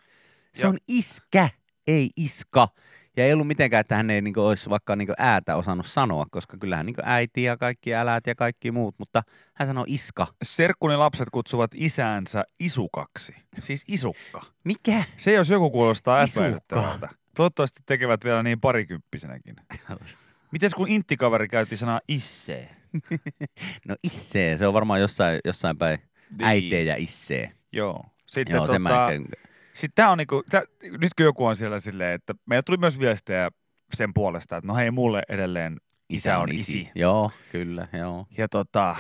Se 0.55 0.63
Joo. 0.63 0.71
on 0.71 0.79
iskä, 0.89 1.49
ei 1.87 2.11
iska. 2.17 2.69
Ja 3.17 3.25
ei 3.25 3.33
ollut 3.33 3.47
mitenkään, 3.47 3.81
että 3.81 3.97
hän 3.97 4.11
ei 4.11 4.23
niin 4.23 4.39
olisi 4.39 4.71
vaikka 4.71 4.97
niin 4.97 5.09
äätä 5.19 5.57
osannut 5.57 5.87
sanoa, 5.87 6.27
koska 6.31 6.57
kyllähän 6.61 6.87
niin 6.87 6.97
äiti 7.03 7.43
ja 7.43 7.57
kaikki 7.57 7.95
älät 7.95 8.27
ja 8.27 8.35
kaikki 8.35 8.71
muut, 8.71 8.95
mutta 8.99 9.23
hän 9.55 9.69
sanoi 9.69 9.85
iska. 9.89 10.27
Serkkuni 10.43 10.97
lapset 10.97 11.29
kutsuvat 11.31 11.71
isäänsä 11.75 12.45
isukaksi. 12.61 13.35
Siis 13.61 13.85
isukka. 13.89 14.43
Mikä? 14.65 15.05
Se 15.17 15.33
jos 15.33 15.51
joku 15.51 15.71
kuulostaa 15.71 16.23
Isukka. 16.23 16.41
epäilyttävältä. 16.47 17.09
Toivottavasti 17.37 17.83
tekevät 17.87 18.25
vielä 18.25 18.43
niin 18.43 18.61
parikymppisenäkin. 18.61 19.57
Mites 20.53 20.75
kun 20.75 20.89
intikaveri 20.89 21.49
käytti 21.49 21.77
sanaa 21.77 22.01
issee? 22.09 22.71
No 23.89 23.97
issee, 24.05 24.57
se 24.57 24.67
on 24.67 24.75
varmaan 24.75 25.01
jossain, 25.01 25.41
jossain 25.45 25.79
päin 25.79 25.99
Niin. 26.31 26.45
äitejä 26.45 26.83
ja 26.83 26.97
issee. 26.97 27.53
Joo. 27.73 28.05
Sitten 28.27 28.57
Joo, 28.57 28.67
sen 28.67 28.83
mä 28.83 28.89
tota, 28.89 29.13
ehkä... 29.13 29.51
Sitten 29.75 29.95
tää 29.95 30.11
on 30.11 30.19
niinku, 30.19 30.43
tää, 30.51 30.63
nyt 30.99 31.15
kun 31.15 31.25
joku 31.27 31.47
on 31.47 31.57
siellä 31.57 31.81
silleen, 31.81 32.13
että 32.15 32.35
meillä 32.47 32.63
tuli 32.63 32.77
myös 32.77 33.01
viestejä 33.01 33.51
sen 33.95 34.15
puolesta, 34.15 34.57
että 34.57 34.69
no 34.69 34.77
hei, 34.77 34.91
mulle 34.91 35.23
edelleen 35.29 35.77
isä 36.09 36.39
on 36.39 36.53
isi. 36.53 36.91
Joo, 36.95 37.31
kyllä, 37.53 37.89
joo. 37.93 38.27
Ja 38.39 38.49
tota, 38.49 38.97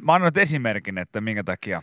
mä 0.00 0.14
annan 0.14 0.26
nyt 0.26 0.36
esimerkin, 0.36 0.98
että 0.98 1.20
minkä 1.20 1.44
takia, 1.44 1.82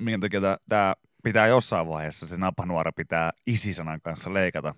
minkä 0.00 0.18
takia 0.18 0.40
tämä 0.68 0.94
pitää 1.24 1.46
jossain 1.46 1.88
vaiheessa 1.88 2.26
se 2.26 2.36
napanuora 2.36 2.92
pitää 2.92 3.30
isisanan 3.46 4.00
kanssa 4.00 4.34
leikata. 4.34 4.74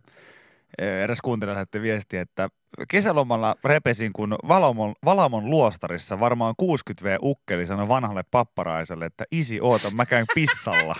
Ee, 0.78 1.02
Eräs 1.04 1.18
kuuntelija 1.20 1.54
lähetti 1.54 1.82
viestiä, 1.82 2.20
että 2.20 2.48
kesälomalla 2.88 3.56
repesin, 3.64 4.12
kun 4.12 4.36
Valamon, 4.48 4.94
Valamon 5.04 5.50
luostarissa 5.50 6.20
varmaan 6.20 6.54
60V 6.62 7.18
ukkeli 7.22 7.66
sanoi 7.66 7.88
vanhalle 7.88 8.22
papparaiselle, 8.30 9.06
että 9.06 9.24
isi 9.30 9.60
oota, 9.60 9.90
mä 9.90 10.06
käyn 10.06 10.26
pissalla. 10.34 10.96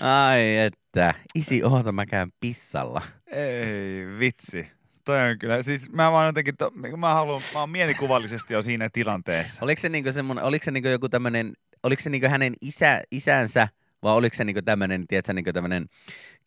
Ai 0.00 0.56
että, 0.56 1.14
isi 1.34 1.64
oota 1.64 1.92
mä 1.92 2.06
käyn 2.06 2.32
pissalla. 2.40 3.02
Ei 3.26 4.06
vitsi. 4.18 4.79
Toi 5.10 5.30
on 5.30 5.38
kyllä, 5.38 5.62
siis 5.62 5.92
mä 5.92 6.12
vaan 6.12 6.26
jotenkin, 6.26 6.56
to, 6.56 6.70
mä 6.96 7.14
haluan, 7.14 7.42
mä 7.54 7.60
oon 7.60 7.70
mielikuvallisesti 7.70 8.54
jo 8.54 8.62
siinä 8.62 8.88
tilanteessa. 8.92 9.64
Oliko 9.64 9.80
se 9.80 9.88
niinku 9.88 10.12
semmonen, 10.12 10.44
oliko 10.44 10.64
se 10.64 10.70
niinku 10.70 10.88
joku 10.88 11.08
tämmönen, 11.08 11.52
oliko 11.82 12.02
se 12.02 12.10
niinku 12.10 12.28
hänen 12.28 12.54
isä, 12.60 13.02
isänsä, 13.10 13.68
vai 14.02 14.14
oliko 14.14 14.36
se 14.36 14.44
niinku 14.44 14.62
tämmönen, 14.62 15.06
tiedätkö, 15.06 15.32
niinku 15.32 15.52
tämmönen 15.52 15.86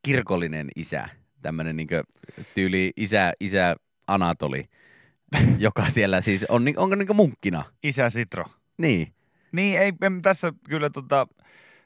kirkollinen 0.04 0.70
isä, 0.76 1.10
tämmönen 1.42 1.76
niinku 1.76 1.96
tyyli 2.54 2.92
isä, 2.98 3.34
isä 3.40 3.76
Anatoli, 4.08 4.66
joka 5.58 5.90
siellä 5.90 6.22
siis 6.22 6.46
on, 6.50 6.66
onko 6.78 6.96
niinku 6.96 7.14
munkkina? 7.14 7.64
Isä 7.84 8.10
Sitro. 8.10 8.46
Niin. 8.78 9.14
Niin, 9.52 9.80
ei, 9.80 9.94
en, 10.02 10.22
tässä 10.22 10.54
kyllä 10.70 10.90
tota, 10.90 11.28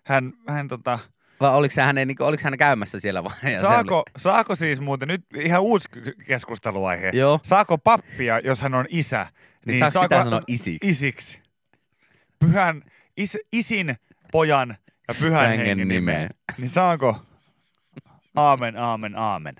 hän, 0.03 0.33
hän 0.47 0.67
tota, 0.67 0.99
Vai 1.41 1.49
oliko, 1.55 1.75
se 1.75 1.81
hänen, 1.81 2.07
niinku, 2.07 2.23
oliko 2.23 2.43
hän 2.43 2.57
käymässä 2.57 2.99
siellä 2.99 3.23
vai? 3.23 3.33
ja 3.43 3.55
se 3.55 3.61
saako, 3.61 4.03
saako 4.17 4.55
siis 4.55 4.81
muuten, 4.81 5.07
nyt 5.07 5.25
ihan 5.35 5.61
uusi 5.61 5.89
keskusteluaihe, 6.27 7.11
Joo. 7.13 7.39
saako 7.43 7.77
pappia, 7.77 8.39
jos 8.39 8.61
hän 8.61 8.73
on 8.75 8.85
isä, 8.89 9.27
Niin 9.65 9.79
saako 9.79 10.03
sitä 10.05 10.23
sanoa 10.23 10.41
isiksi? 10.47 10.77
isiksi? 10.89 11.41
Pyhän, 12.39 12.81
is, 13.17 13.37
isin, 13.53 13.95
pojan 14.31 14.77
ja 15.07 15.13
pyhän 15.19 15.47
Hengen 15.49 15.67
hengen, 15.67 15.77
nimeen. 15.87 15.95
nimeen. 15.95 16.29
Niin 16.57 16.69
saako, 16.69 17.21
aamen, 18.35 18.77
aamen, 18.77 19.15
aamen. 19.15 19.55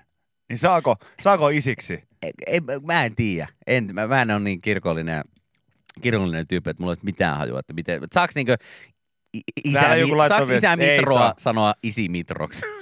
Niin 0.48 0.58
saako, 0.58 0.96
saako 1.20 1.48
isiksi? 1.48 2.02
Ei, 2.22 2.32
ei, 2.46 2.60
mä 2.82 3.04
en 3.04 3.14
tiedä. 3.14 3.48
En, 3.66 3.88
mä, 3.92 4.06
mä 4.06 4.22
en 4.22 4.30
ole 4.30 4.40
niin 4.40 4.60
kirkollinen, 4.60 5.24
kirkollinen 6.02 6.46
tyyppi, 6.46 6.70
että 6.70 6.82
mulla 6.82 6.92
ei 6.92 6.96
ole 6.96 7.04
mitään 7.04 7.38
hajua, 7.38 7.60
että 7.60 7.72
miten, 7.72 8.00
saaks 8.12 8.34
niinkö 8.34 8.56
isä, 9.64 9.96
joku 9.96 10.12
mi, 10.12 10.16
laittoi 10.16 10.46
saaks 10.46 10.58
isä 10.58 10.76
Mitroa 10.76 11.18
saa. 11.18 11.34
sanoa 11.38 11.74
isi 11.82 12.08
Mitroksi? 12.08 12.62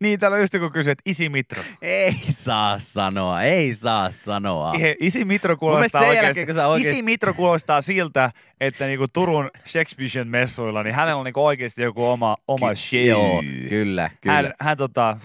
Niin, 0.00 0.20
täällä 0.20 0.34
on 0.34 0.40
just 0.40 0.54
joku 0.54 0.70
kysyi, 0.70 0.90
että 0.90 1.02
isi 1.06 1.28
Mitro. 1.28 1.62
ei 1.82 2.14
saa 2.30 2.78
sanoa, 2.78 3.42
ei 3.42 3.74
saa 3.74 4.10
sanoa. 4.10 4.72
Ihe- 4.72 4.96
Isi 5.00 5.24
Mitro 5.24 5.56
kuulostaa 5.56 6.00
oikeasti, 6.00 6.26
jälkeen, 6.26 6.46
kun 6.46 6.64
oikeasti- 6.64 6.90
Isi 6.90 7.02
Mitro 7.02 7.34
kuulostaa 7.34 7.80
siltä, 7.82 8.30
että 8.60 8.86
niinku 8.86 9.06
Turun 9.12 9.50
Shakespearean 9.66 10.28
messuilla, 10.28 10.82
niin 10.82 10.94
hänellä 10.94 11.16
on 11.18 11.24
niinku 11.24 11.44
oikeasti 11.46 11.82
joku 11.82 12.04
oma, 12.06 12.36
oma 12.48 12.68
Ky- 12.68 12.76
show. 12.76 13.00
Joo, 13.00 13.42
kyllä, 13.68 14.10
kyllä. 14.20 14.34
Hän, 14.36 14.54
hän, 14.60 14.76
tota, 14.76 15.16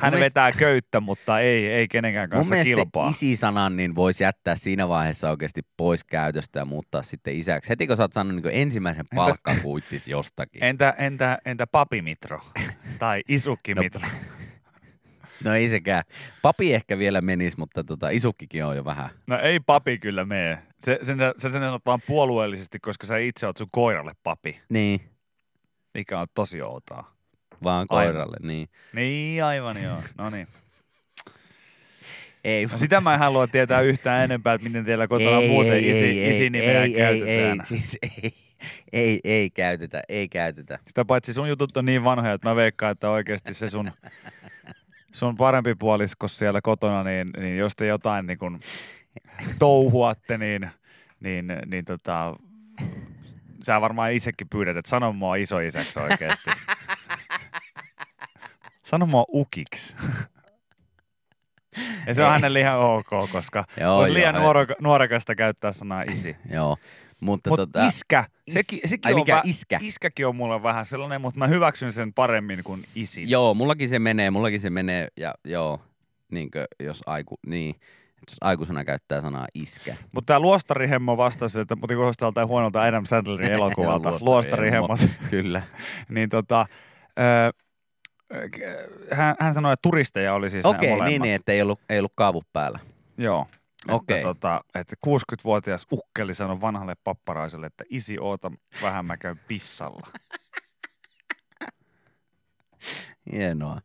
hän 0.00 0.12
mielestä- 0.14 0.40
vetää 0.40 0.58
köyttä, 0.58 1.00
mutta 1.00 1.40
ei, 1.40 1.66
ei 1.66 1.88
kenenkään 1.88 2.28
Mun 2.28 2.36
kanssa 2.36 2.54
mielestä 2.54 2.74
kilpaa. 2.74 3.12
se 3.12 3.16
isi-sanan 3.26 3.76
niin 3.76 3.94
voisi 3.94 4.24
jättää 4.24 4.56
siinä 4.56 4.88
vaiheessa 4.88 5.30
oikeasti 5.30 5.60
pois 5.76 6.04
käytöstä 6.04 6.58
ja 6.58 6.64
muuttaa 6.64 7.02
sitten 7.02 7.36
isäksi. 7.36 7.70
Heti 7.70 7.86
kun 7.86 7.96
sä 7.96 8.02
oot 8.02 8.12
saanut 8.12 8.34
niin 8.34 8.54
ensimmäisen 8.54 9.06
palkkakuittis 9.14 10.08
jostakin. 10.08 10.64
Entä, 10.64 10.94
entä, 10.98 11.38
entä 11.44 11.66
Papi 11.66 12.02
Mitro? 12.02 12.40
tai 12.98 13.22
Isukki 13.28 13.74
No, 13.74 13.82
Mitro? 13.82 14.00
No 15.44 15.54
ei 15.54 15.68
sekään. 15.68 16.04
Papi 16.42 16.74
ehkä 16.74 16.98
vielä 16.98 17.20
menisi, 17.20 17.58
mutta 17.58 17.84
tota, 17.84 18.08
isukkikin 18.10 18.64
on 18.64 18.76
jo 18.76 18.84
vähän. 18.84 19.10
No 19.26 19.38
ei 19.38 19.60
papi 19.60 19.98
kyllä 19.98 20.24
mene. 20.24 20.58
Se, 20.80 20.98
sen, 21.02 21.18
sä 21.18 21.48
sen 21.48 21.60
sanot 21.60 21.82
vaan 21.86 22.00
puolueellisesti, 22.06 22.78
koska 22.78 23.06
sä 23.06 23.18
itse 23.18 23.46
oot 23.46 23.56
sun 23.56 23.68
koiralle 23.70 24.12
papi, 24.22 24.60
Niin, 24.68 25.00
mikä 25.94 26.20
on 26.20 26.26
tosi 26.34 26.62
outoa. 26.62 27.17
Vaan 27.62 27.86
Aivan. 27.88 28.06
koiralle, 28.06 28.36
niin. 28.42 28.68
Niin, 28.92 29.44
aivan 29.44 29.82
joo. 29.82 30.02
No 30.18 30.30
niin. 30.30 30.48
Ei, 32.44 32.66
No 32.66 32.78
sitä 32.78 33.00
mä 33.00 33.14
en 33.14 33.20
halua 33.20 33.46
tietää 33.46 33.80
yhtään 33.80 34.24
enempää, 34.24 34.54
että 34.54 34.68
miten 34.68 34.84
teillä 34.84 35.08
kotona 35.08 35.36
ei, 35.38 35.48
muuten 35.48 35.72
ei, 35.72 35.90
isi, 35.90 36.04
ei, 36.04 36.36
isinimeä 36.36 36.82
ei, 36.82 36.92
käytetään. 36.92 37.28
Ei, 37.28 37.40
ei, 37.40 37.58
siis 37.62 37.98
ei, 38.02 38.32
ei, 38.92 39.20
ei 39.24 39.50
käytetä, 39.50 40.02
ei 40.08 40.28
käytetä. 40.28 40.78
Sitä 40.88 41.04
paitsi 41.04 41.32
sun 41.32 41.48
jutut 41.48 41.76
on 41.76 41.84
niin 41.84 42.04
vanhoja, 42.04 42.32
että 42.32 42.48
mä 42.48 42.56
veikkaan, 42.56 42.92
että 42.92 43.10
oikeasti 43.10 43.54
se 43.54 43.68
sun, 43.68 43.90
sun 45.12 45.36
parempi 45.36 45.74
puolisko 45.74 46.28
siellä 46.28 46.60
kotona, 46.60 47.04
niin, 47.04 47.30
niin 47.36 47.56
jos 47.56 47.76
te 47.76 47.86
jotain 47.86 48.26
niin 48.26 48.38
kun 48.38 48.60
touhuatte, 49.58 50.38
niin, 50.38 50.70
niin, 51.20 51.46
niin 51.66 51.84
tota, 51.84 52.36
sä 53.62 53.80
varmaan 53.80 54.12
itsekin 54.12 54.48
pyydät, 54.48 54.76
että 54.76 54.88
sano 54.88 55.12
mua 55.12 55.36
isoisäksi 55.36 56.00
oikeasti. 56.00 56.50
Sano 58.88 59.06
mua 59.06 59.24
ukiksi. 59.32 59.94
Ja 62.06 62.14
se 62.14 62.24
on 62.24 62.30
hänelle 62.30 62.60
ihan 62.60 62.78
ok, 62.78 63.06
koska 63.32 63.64
Joo, 63.80 63.98
olisi 63.98 64.14
liian 64.14 64.34
joo. 64.34 64.54
nuorekasta 64.80 65.34
käyttää 65.34 65.72
sanaa 65.72 66.02
isi. 66.02 66.36
Joo, 66.54 66.76
mutta 67.20 67.50
Mutta 67.50 67.66
tota, 67.66 67.86
iskä, 67.86 68.24
is- 68.46 68.54
sekin, 68.54 68.80
sekin 68.84 69.08
ai 69.08 69.12
on 69.14 69.20
mikä 69.20 69.36
vä- 69.36 69.40
iskä? 69.44 69.78
Iskäkin 69.82 70.26
on 70.26 70.36
mulle 70.36 70.62
vähän 70.62 70.84
sellainen, 70.86 71.20
mutta 71.20 71.38
mä 71.38 71.46
hyväksyn 71.46 71.92
sen 71.92 72.12
paremmin 72.12 72.58
kuin 72.64 72.80
isi. 72.94 73.30
Joo, 73.30 73.54
mullakin 73.54 73.88
se 73.88 73.98
menee, 73.98 74.30
mullakin 74.30 74.60
se 74.60 74.70
menee, 74.70 75.08
ja 75.16 75.34
joo, 75.44 75.80
niinkö, 76.32 76.64
jos 76.80 77.02
aiku, 77.06 77.38
niin, 77.46 77.74
jos 78.30 78.36
aikuisena 78.40 78.84
käyttää 78.84 79.20
sanaa 79.20 79.46
iskä. 79.54 79.96
Mutta 80.12 80.26
tämä 80.26 80.40
luostarihemmo 80.40 81.16
vastasi, 81.16 81.60
että 81.60 81.76
mutta 81.76 81.94
kuulostaa 81.94 82.46
huonolta 82.46 82.82
Adam 82.82 83.06
Sandlerin 83.06 83.52
elokuvalta. 83.58 84.08
Joo, 84.08 84.18
Luostarihemmot. 84.22 85.00
Kyllä. 85.30 85.62
niin 86.08 86.28
tota, 86.28 86.66
ö, 87.18 87.52
hän, 89.12 89.36
hän 89.40 89.54
sanoi, 89.54 89.72
että 89.72 89.82
turisteja 89.82 90.34
oli 90.34 90.50
siis 90.50 90.64
Okei, 90.66 90.88
molemmat. 90.88 91.08
niin, 91.08 91.22
niin, 91.22 91.34
että 91.34 91.52
ei 91.52 91.62
ollut, 91.62 91.80
ei 91.88 91.98
ollut 91.98 92.12
kaavu 92.14 92.42
päällä. 92.52 92.78
Joo. 93.18 93.46
Okei. 93.88 94.16
Että, 94.16 94.28
tota, 94.28 94.60
että 94.74 94.96
60-vuotias 95.06 95.86
ukkeli 95.92 96.34
sanoi 96.34 96.60
vanhalle 96.60 96.94
papparaiselle, 97.04 97.66
että 97.66 97.84
isi 97.88 98.18
oota 98.18 98.52
vähän 98.82 99.04
mä 99.04 99.16
käyn 99.16 99.40
pissalla. 99.48 100.06
Hienoa. 103.32 103.78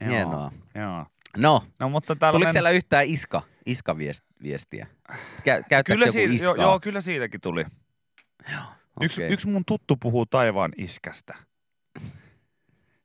Joo, 0.00 0.10
Hienoa. 0.10 0.52
Joo. 0.74 1.06
No, 1.36 1.62
No 1.78 1.88
mutta 1.88 2.16
tuliko 2.16 2.38
men- 2.38 2.52
siellä 2.52 2.70
yhtään 2.70 3.06
iska, 3.06 3.42
iska 3.66 3.96
viestiä? 4.42 4.86
Kä, 5.44 5.82
kyllä, 5.86 6.12
siitä, 6.12 6.34
iskaa? 6.34 6.46
joo, 6.54 6.56
joo, 6.64 6.80
kyllä 6.80 7.00
siitäkin 7.00 7.40
tuli. 7.40 7.64
Yksi, 9.00 9.22
Okei. 9.22 9.32
yksi 9.32 9.48
mun 9.48 9.64
tuttu 9.66 9.96
puhuu 9.96 10.26
taivaan 10.26 10.72
iskästä. 10.76 11.34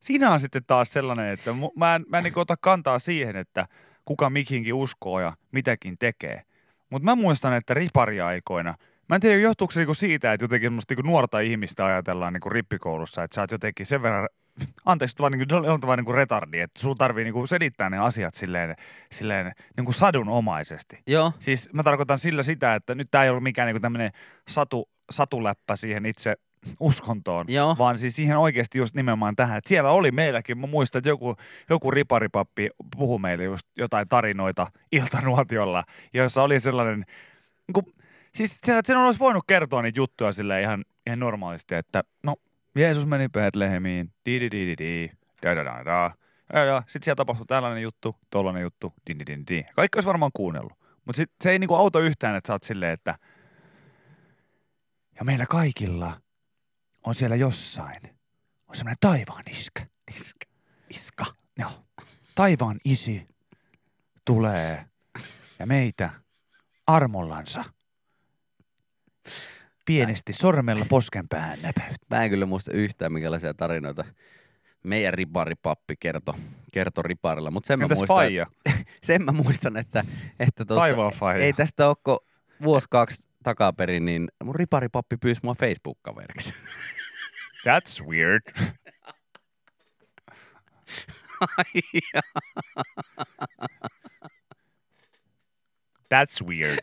Siinä 0.05 0.31
on 0.31 0.39
sitten 0.39 0.61
taas 0.67 0.93
sellainen, 0.93 1.29
että 1.29 1.51
mä 1.75 1.95
en, 1.95 2.05
mä 2.07 2.17
en 2.17 2.23
niin 2.23 2.39
ota 2.39 2.55
kantaa 2.61 2.99
siihen, 2.99 3.35
että 3.35 3.67
kuka 4.05 4.29
mihinkin 4.29 4.73
uskoo 4.73 5.19
ja 5.19 5.33
mitäkin 5.51 5.97
tekee. 5.97 6.41
Mutta 6.89 7.05
mä 7.05 7.15
muistan, 7.15 7.53
että 7.53 7.73
ripariaikoina, 7.73 8.75
mä 9.09 9.15
en 9.15 9.21
tiedä 9.21 9.41
johtuuko 9.41 9.71
se 9.71 9.79
niinku 9.79 9.93
siitä, 9.93 10.33
että 10.33 10.43
jotenkin 10.43 10.67
semmoista 10.67 10.93
niinku 10.93 11.07
nuorta 11.07 11.39
ihmistä 11.39 11.85
ajatellaan 11.85 12.33
niinku 12.33 12.49
rippikoulussa, 12.49 13.23
että 13.23 13.35
sä 13.35 13.41
oot 13.41 13.51
jotenkin 13.51 13.85
sen 13.85 14.01
verran, 14.01 14.29
anteeksi, 14.85 15.15
vaan 15.19 15.31
niinku, 15.31 15.55
on 15.55 15.81
vaan 15.81 15.97
niinku 15.97 16.11
retardi, 16.11 16.59
että 16.59 16.81
sun 16.81 16.95
tarvii 16.95 17.23
niinku 17.23 17.47
selittää 17.47 17.89
ne 17.89 17.97
asiat 17.97 18.33
silleen, 18.33 18.75
silleen 19.11 19.51
niinku 19.77 19.91
sadunomaisesti. 19.91 20.99
Joo, 21.07 21.31
Siis 21.39 21.69
mä 21.73 21.83
tarkoitan 21.83 22.19
sillä 22.19 22.43
sitä, 22.43 22.75
että 22.75 22.95
nyt 22.95 23.07
tämä 23.11 23.23
ei 23.23 23.29
ollut 23.29 23.43
mikään 23.43 23.65
niinku 23.65 23.79
tämmöinen 23.79 24.11
satu, 24.47 24.89
satuläppä 25.09 25.75
siihen 25.75 26.05
itse 26.05 26.35
uskontoon, 26.79 27.45
Joo. 27.49 27.75
vaan 27.77 27.97
siis 27.97 28.15
siihen 28.15 28.37
oikeasti 28.37 28.77
just 28.77 28.95
nimenomaan 28.95 29.35
tähän. 29.35 29.57
Että 29.57 29.67
siellä 29.67 29.89
oli 29.89 30.11
meilläkin, 30.11 30.57
mä 30.57 30.67
muistan, 30.67 30.99
että 30.99 31.09
joku, 31.09 31.35
joku 31.69 31.91
riparipappi 31.91 32.69
puhui 32.97 33.19
meille 33.19 33.43
just 33.43 33.67
jotain 33.77 34.07
tarinoita 34.07 34.67
iltanuotiolla, 34.91 35.83
joissa 36.13 36.43
oli 36.43 36.59
sellainen, 36.59 37.05
niin 37.67 37.73
kuin, 37.73 37.85
siis 38.33 38.59
siellä, 38.63 38.79
että 38.79 38.87
sen 38.87 38.97
olisi 38.97 39.19
voinut 39.19 39.43
kertoa 39.47 39.81
niitä 39.81 39.99
juttuja 39.99 40.31
sille 40.31 40.61
ihan, 40.61 40.85
ihan 41.07 41.19
normaalisti, 41.19 41.75
että 41.75 42.03
no, 42.23 42.35
Jeesus 42.75 43.05
meni 43.05 43.29
Betlehemiin, 43.29 44.13
di 44.25 44.39
di 44.39 44.51
di 44.51 44.65
di 44.67 44.75
di, 44.77 45.11
da 45.43 45.55
da 45.55 45.63
da 45.65 45.85
da. 45.85 46.11
Ja. 46.53 46.83
Sitten 46.87 47.03
siellä 47.03 47.15
tapahtui 47.15 47.45
tällainen 47.45 47.83
juttu, 47.83 48.15
tollainen 48.29 48.61
juttu, 48.61 48.93
di 49.09 49.19
di 49.19 49.25
di 49.25 49.43
di. 49.49 49.65
Kaikki 49.75 49.97
olisi 49.97 50.07
varmaan 50.07 50.31
kuunnellut. 50.33 50.73
Mutta 51.05 51.23
se 51.41 51.51
ei 51.51 51.59
niinku 51.59 51.75
auta 51.75 51.99
yhtään, 51.99 52.35
että 52.35 52.47
sä 52.47 52.53
oot 52.53 52.63
silleen, 52.63 52.91
että 52.91 53.15
ja 55.19 55.25
meillä 55.25 55.45
kaikilla 55.45 56.21
on 57.05 57.15
siellä 57.15 57.35
jossain, 57.35 58.01
on 58.67 58.75
semmoinen 58.75 58.97
taivaan 58.99 59.43
iskä. 59.51 59.85
Iska. 60.15 60.45
Iska. 60.89 61.25
Joo. 61.59 61.71
Taivaan 62.35 62.77
isi 62.85 63.27
tulee 64.25 64.85
ja 65.59 65.65
meitä 65.65 66.09
armollansa 66.87 67.63
pienesti 69.85 70.33
sormella 70.33 70.85
posken 70.89 71.27
päähän 71.29 71.61
näpäyttää. 71.61 72.17
Mä 72.19 72.23
en 72.23 72.29
kyllä 72.29 72.45
muista 72.45 72.71
yhtään, 72.71 73.13
minkälaisia 73.13 73.53
tarinoita 73.53 74.05
meidän 74.83 75.13
riparipappi 75.13 75.95
kertoi 75.99 76.35
kerto 76.71 77.01
riparilla, 77.01 77.51
mutta 77.51 77.67
sen, 77.67 77.79
mä 77.79 77.85
Entäs 77.85 77.97
muistan, 77.97 78.15
faija? 78.15 78.45
sen 79.03 79.23
mä 79.23 79.31
muistan, 79.31 79.77
että, 79.77 80.03
että 80.39 80.65
faija. 81.15 81.45
ei 81.45 81.53
tästä 81.53 81.87
ole 81.87 82.19
vuosi 82.63 82.87
kaksi 82.89 83.27
takaperin, 83.45 84.05
niin 84.05 84.27
mun 84.43 84.55
riparipappi 84.55 85.17
pyysi 85.17 85.41
mua 85.43 85.53
Facebook-kaveriksi. 85.53 86.53
That's 87.65 88.01
weird. 88.07 88.41
That's 96.09 96.41
weird. 96.45 96.79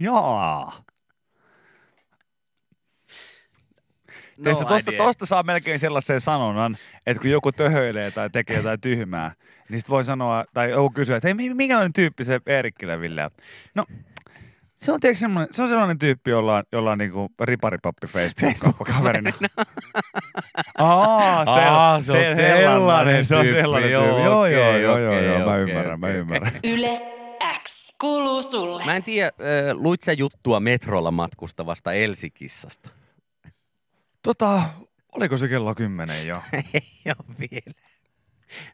Jaa. 0.00 0.84
No 4.38 4.54
tosta, 4.54 4.90
idea. 4.90 5.04
tosta 5.04 5.26
saa 5.26 5.42
melkein 5.42 5.78
sellaisen 5.78 6.20
sanonnan, 6.20 6.76
että 7.06 7.20
kun 7.20 7.30
joku 7.30 7.52
töhöilee 7.52 8.10
tai 8.10 8.30
tekee 8.30 8.56
jotain 8.56 8.80
tyhmää, 8.80 9.32
niin 9.68 9.78
sit 9.80 9.88
voi 9.88 10.04
sanoa, 10.04 10.44
tai 10.54 10.70
joku 10.70 10.90
kysyä, 10.90 11.16
että 11.16 11.26
hei, 11.28 11.34
mi- 11.34 11.54
minkälainen 11.54 11.92
tyyppi 11.92 12.24
se 12.24 12.40
Eerikkilä 12.46 13.00
Ville? 13.00 13.30
No, 13.74 13.84
se 14.74 14.92
on, 14.92 15.00
tiedätkö, 15.00 15.20
semmoinen, 15.20 15.48
se 15.54 15.62
on 15.62 15.68
sellainen 15.68 15.98
tyyppi, 15.98 16.30
jolla 16.30 16.56
on, 16.56 16.62
jolla 16.72 16.90
on 16.92 16.98
niinku 16.98 17.28
riparipappi 17.40 18.06
Facebook-kaverina. 18.06 19.32
Aa, 20.78 21.44
se, 21.44 21.50
Aa, 21.50 22.00
se 22.00 22.12
on 22.12 22.36
sellainen 22.36 23.24
se 23.24 23.36
on 23.36 23.46
sellainen 23.46 23.92
Joo, 23.92 24.04
tyyppi. 24.04 24.22
Joo, 24.22 24.46
joo, 24.46 24.76
joo, 24.76 24.98
joo, 24.98 25.12
okei, 25.12 25.26
joo, 25.26 25.38
mä 25.38 25.44
okei, 25.52 25.62
ymmärrän, 25.62 26.00
mä 26.00 26.06
okei, 26.06 26.18
ymmärrän. 26.18 26.52
Yle 26.64 27.00
X 27.62 27.94
kuuluu 28.00 28.42
sulle. 28.42 28.84
Mä 28.84 28.96
en 28.96 29.02
tiedä, 29.02 29.26
äh, 29.26 29.74
luit 29.76 30.02
sä 30.02 30.12
juttua 30.12 30.60
metrolla 30.60 31.10
matkustavasta 31.10 31.92
Elsikissasta? 31.92 32.90
Tota, 34.22 34.62
oliko 35.12 35.36
se 35.36 35.48
kello 35.48 35.74
kymmenen 35.74 36.26
jo? 36.26 36.42
Ei 36.74 36.82
ole 37.06 37.36
vielä. 37.38 37.74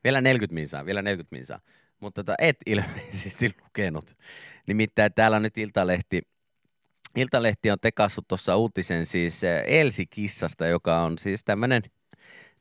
Vielä 0.04 0.20
40 0.20 0.54
minsaa, 0.54 0.86
vielä 0.86 1.02
40 1.02 1.36
minsaa. 1.36 1.60
Mutta 2.00 2.24
tota, 2.24 2.34
et 2.38 2.56
ilmeisesti 2.66 3.54
lukenut. 3.64 4.16
Nimittäin 4.66 5.14
täällä 5.14 5.36
on 5.36 5.42
nyt 5.42 5.58
Iltalehti, 5.58 6.22
Iltalehti 7.16 7.70
on 7.70 7.80
tekassut 7.80 8.28
tuossa 8.28 8.56
uutisen 8.56 9.06
siis 9.06 9.44
äh, 9.44 9.62
Elsi-kissasta, 9.66 10.66
joka 10.66 11.02
on 11.02 11.18
siis 11.18 11.44
tämmöinen 11.44 11.82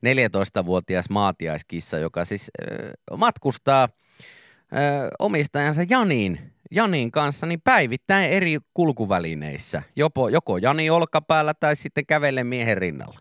14-vuotias 0.05 1.09
maatiaiskissa, 1.09 1.97
joka 1.97 2.25
siis 2.25 2.51
äh, 2.61 3.17
matkustaa 3.17 3.83
äh, 3.83 5.09
omistajansa 5.19 5.81
Janiin, 5.89 6.52
Janin 6.71 7.11
kanssa 7.11 7.45
niin 7.45 7.61
päivittäin 7.61 8.29
eri 8.29 8.57
kulkuvälineissä. 8.73 9.83
Joko, 9.95 10.29
joko 10.29 10.57
Jani 10.57 10.89
olkapäällä 10.89 11.53
tai 11.53 11.75
sitten 11.75 12.05
kävellen 12.05 12.47
miehen 12.47 12.77
rinnalla. 12.77 13.19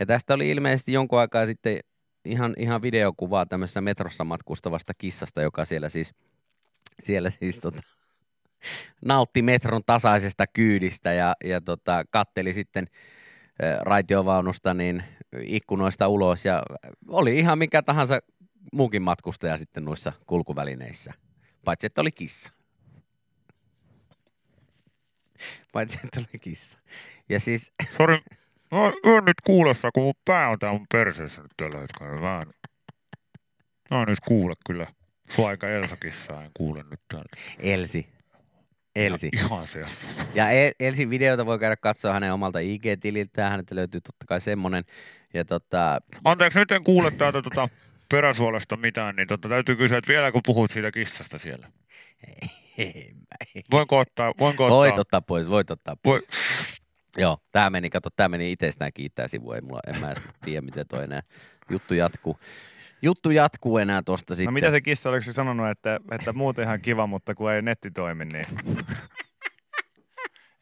Ja 0.00 0.06
tästä 0.06 0.34
oli 0.34 0.50
ilmeisesti 0.50 0.92
jonkun 0.92 1.18
aikaa 1.18 1.46
sitten 1.46 1.78
ihan, 2.24 2.54
ihan 2.58 2.82
videokuvaa 2.82 3.46
tämmöisessä 3.46 3.80
metrossa 3.80 4.24
matkustavasta 4.24 4.92
kissasta, 4.98 5.42
joka 5.42 5.64
siellä 5.64 5.88
siis, 5.88 6.14
siellä 7.00 7.30
siis 7.30 7.60
tota, 7.60 7.80
nautti 9.04 9.42
metron 9.42 9.82
tasaisesta 9.86 10.46
kyydistä 10.46 11.12
ja, 11.12 11.34
ja 11.44 11.60
tota, 11.60 12.04
katteli 12.10 12.52
sitten 12.52 12.86
ä, 13.62 13.76
raitiovaunusta 13.80 14.74
niin 14.74 15.04
ikkunoista 15.42 16.08
ulos 16.08 16.44
ja 16.44 16.62
oli 17.08 17.38
ihan 17.38 17.58
mikä 17.58 17.82
tahansa 17.82 18.20
muukin 18.72 19.02
matkustaja 19.02 19.58
sitten 19.58 19.84
noissa 19.84 20.12
kulkuvälineissä, 20.26 21.12
paitsi 21.64 21.86
että 21.86 22.00
oli 22.00 22.12
kissa. 22.12 22.52
Paitsi 25.72 26.00
että 26.04 26.20
oli 26.20 26.38
kissa. 26.40 26.78
Ja 27.28 27.40
siis 27.40 27.72
Sori, 27.96 28.18
mä 28.70 28.78
oon, 29.04 29.24
nyt 29.24 29.40
kuulossa, 29.44 29.90
kun 29.94 30.02
mun 30.02 30.14
pää 30.24 30.48
on 30.48 30.58
täällä 30.58 30.78
mun 30.78 30.86
perseessä 30.92 31.42
nyt 31.42 31.52
tällä 31.56 31.78
hetkellä. 31.78 32.20
Mä 32.20 32.42
en, 32.42 32.54
mä 33.90 34.02
en 34.02 34.08
nyt 34.08 34.20
kuule 34.20 34.54
kyllä. 34.66 34.86
Sua 35.30 35.48
aika 35.48 35.68
Elsakissa 35.68 36.42
en 36.42 36.50
kuule 36.54 36.84
nyt 36.90 37.00
täältä. 37.08 37.36
Elsi. 37.58 38.08
Elsi. 38.96 39.28
Ihan 39.32 39.66
se. 39.66 39.82
Ja 40.34 40.50
El- 40.50 40.72
Elsin 40.80 41.10
videota 41.10 41.46
voi 41.46 41.58
käydä 41.58 41.76
katsoa 41.76 42.12
hänen 42.12 42.32
omalta 42.32 42.58
IG-tililtään. 42.58 43.50
Häneltä 43.50 43.74
löytyy 43.74 44.00
totta 44.00 44.26
kai 44.26 44.40
semmonen. 44.40 44.84
Ja 45.34 45.44
tota, 45.44 46.00
Anteeksi, 46.24 46.58
nyt 46.58 46.72
en 46.72 46.84
kuule 46.84 47.10
täältä 47.10 47.42
tota 47.42 47.68
peräsuolesta 48.12 48.76
mitään, 48.76 49.16
niin 49.16 49.28
tota, 49.28 49.48
täytyy 49.48 49.76
kysyä, 49.76 49.98
että 49.98 50.08
vielä 50.08 50.32
kun 50.32 50.40
puhut 50.46 50.70
siitä 50.70 50.90
kissasta 50.90 51.38
siellä. 51.38 51.68
ei, 52.78 53.14
en- 53.54 53.62
Voinko 53.70 53.98
ottaa, 53.98 54.34
voinko 54.38 54.64
ottaa? 54.64 54.76
voit 54.78 54.98
ottaa 54.98 55.20
pois, 55.20 55.50
voit 55.50 55.70
ottaa 55.70 55.96
Voi, 56.04 56.18
pois. 56.18 56.28
Joo, 57.16 57.38
tää 57.52 57.70
meni, 57.70 57.90
kato, 57.90 58.10
tää 58.16 58.28
meni 58.28 58.52
itsestään 58.52 58.92
kiittää 58.94 59.28
sivu. 59.28 59.52
Ei 59.52 59.60
mulla, 59.60 59.80
en 59.86 60.00
mä 60.00 60.14
tiedä, 60.44 60.60
miten 60.60 60.86
toi 60.88 61.04
enää 61.04 61.22
juttu 61.70 61.94
jatkuu. 61.94 62.38
Juttu 63.02 63.30
jatkuu 63.30 63.78
enää 63.78 64.02
tosta 64.02 64.34
sitten. 64.34 64.46
No 64.46 64.52
mitä 64.52 64.70
se 64.70 64.80
kissa, 64.80 65.10
oliko 65.10 65.22
se 65.22 65.32
sanonut, 65.32 65.70
että, 65.70 66.00
että 66.10 66.32
muuten 66.32 66.64
ihan 66.64 66.80
kiva, 66.80 67.06
mutta 67.06 67.34
kun 67.34 67.52
ei 67.52 67.62
netti 67.62 67.90
toimi, 67.90 68.24
niin... 68.24 68.44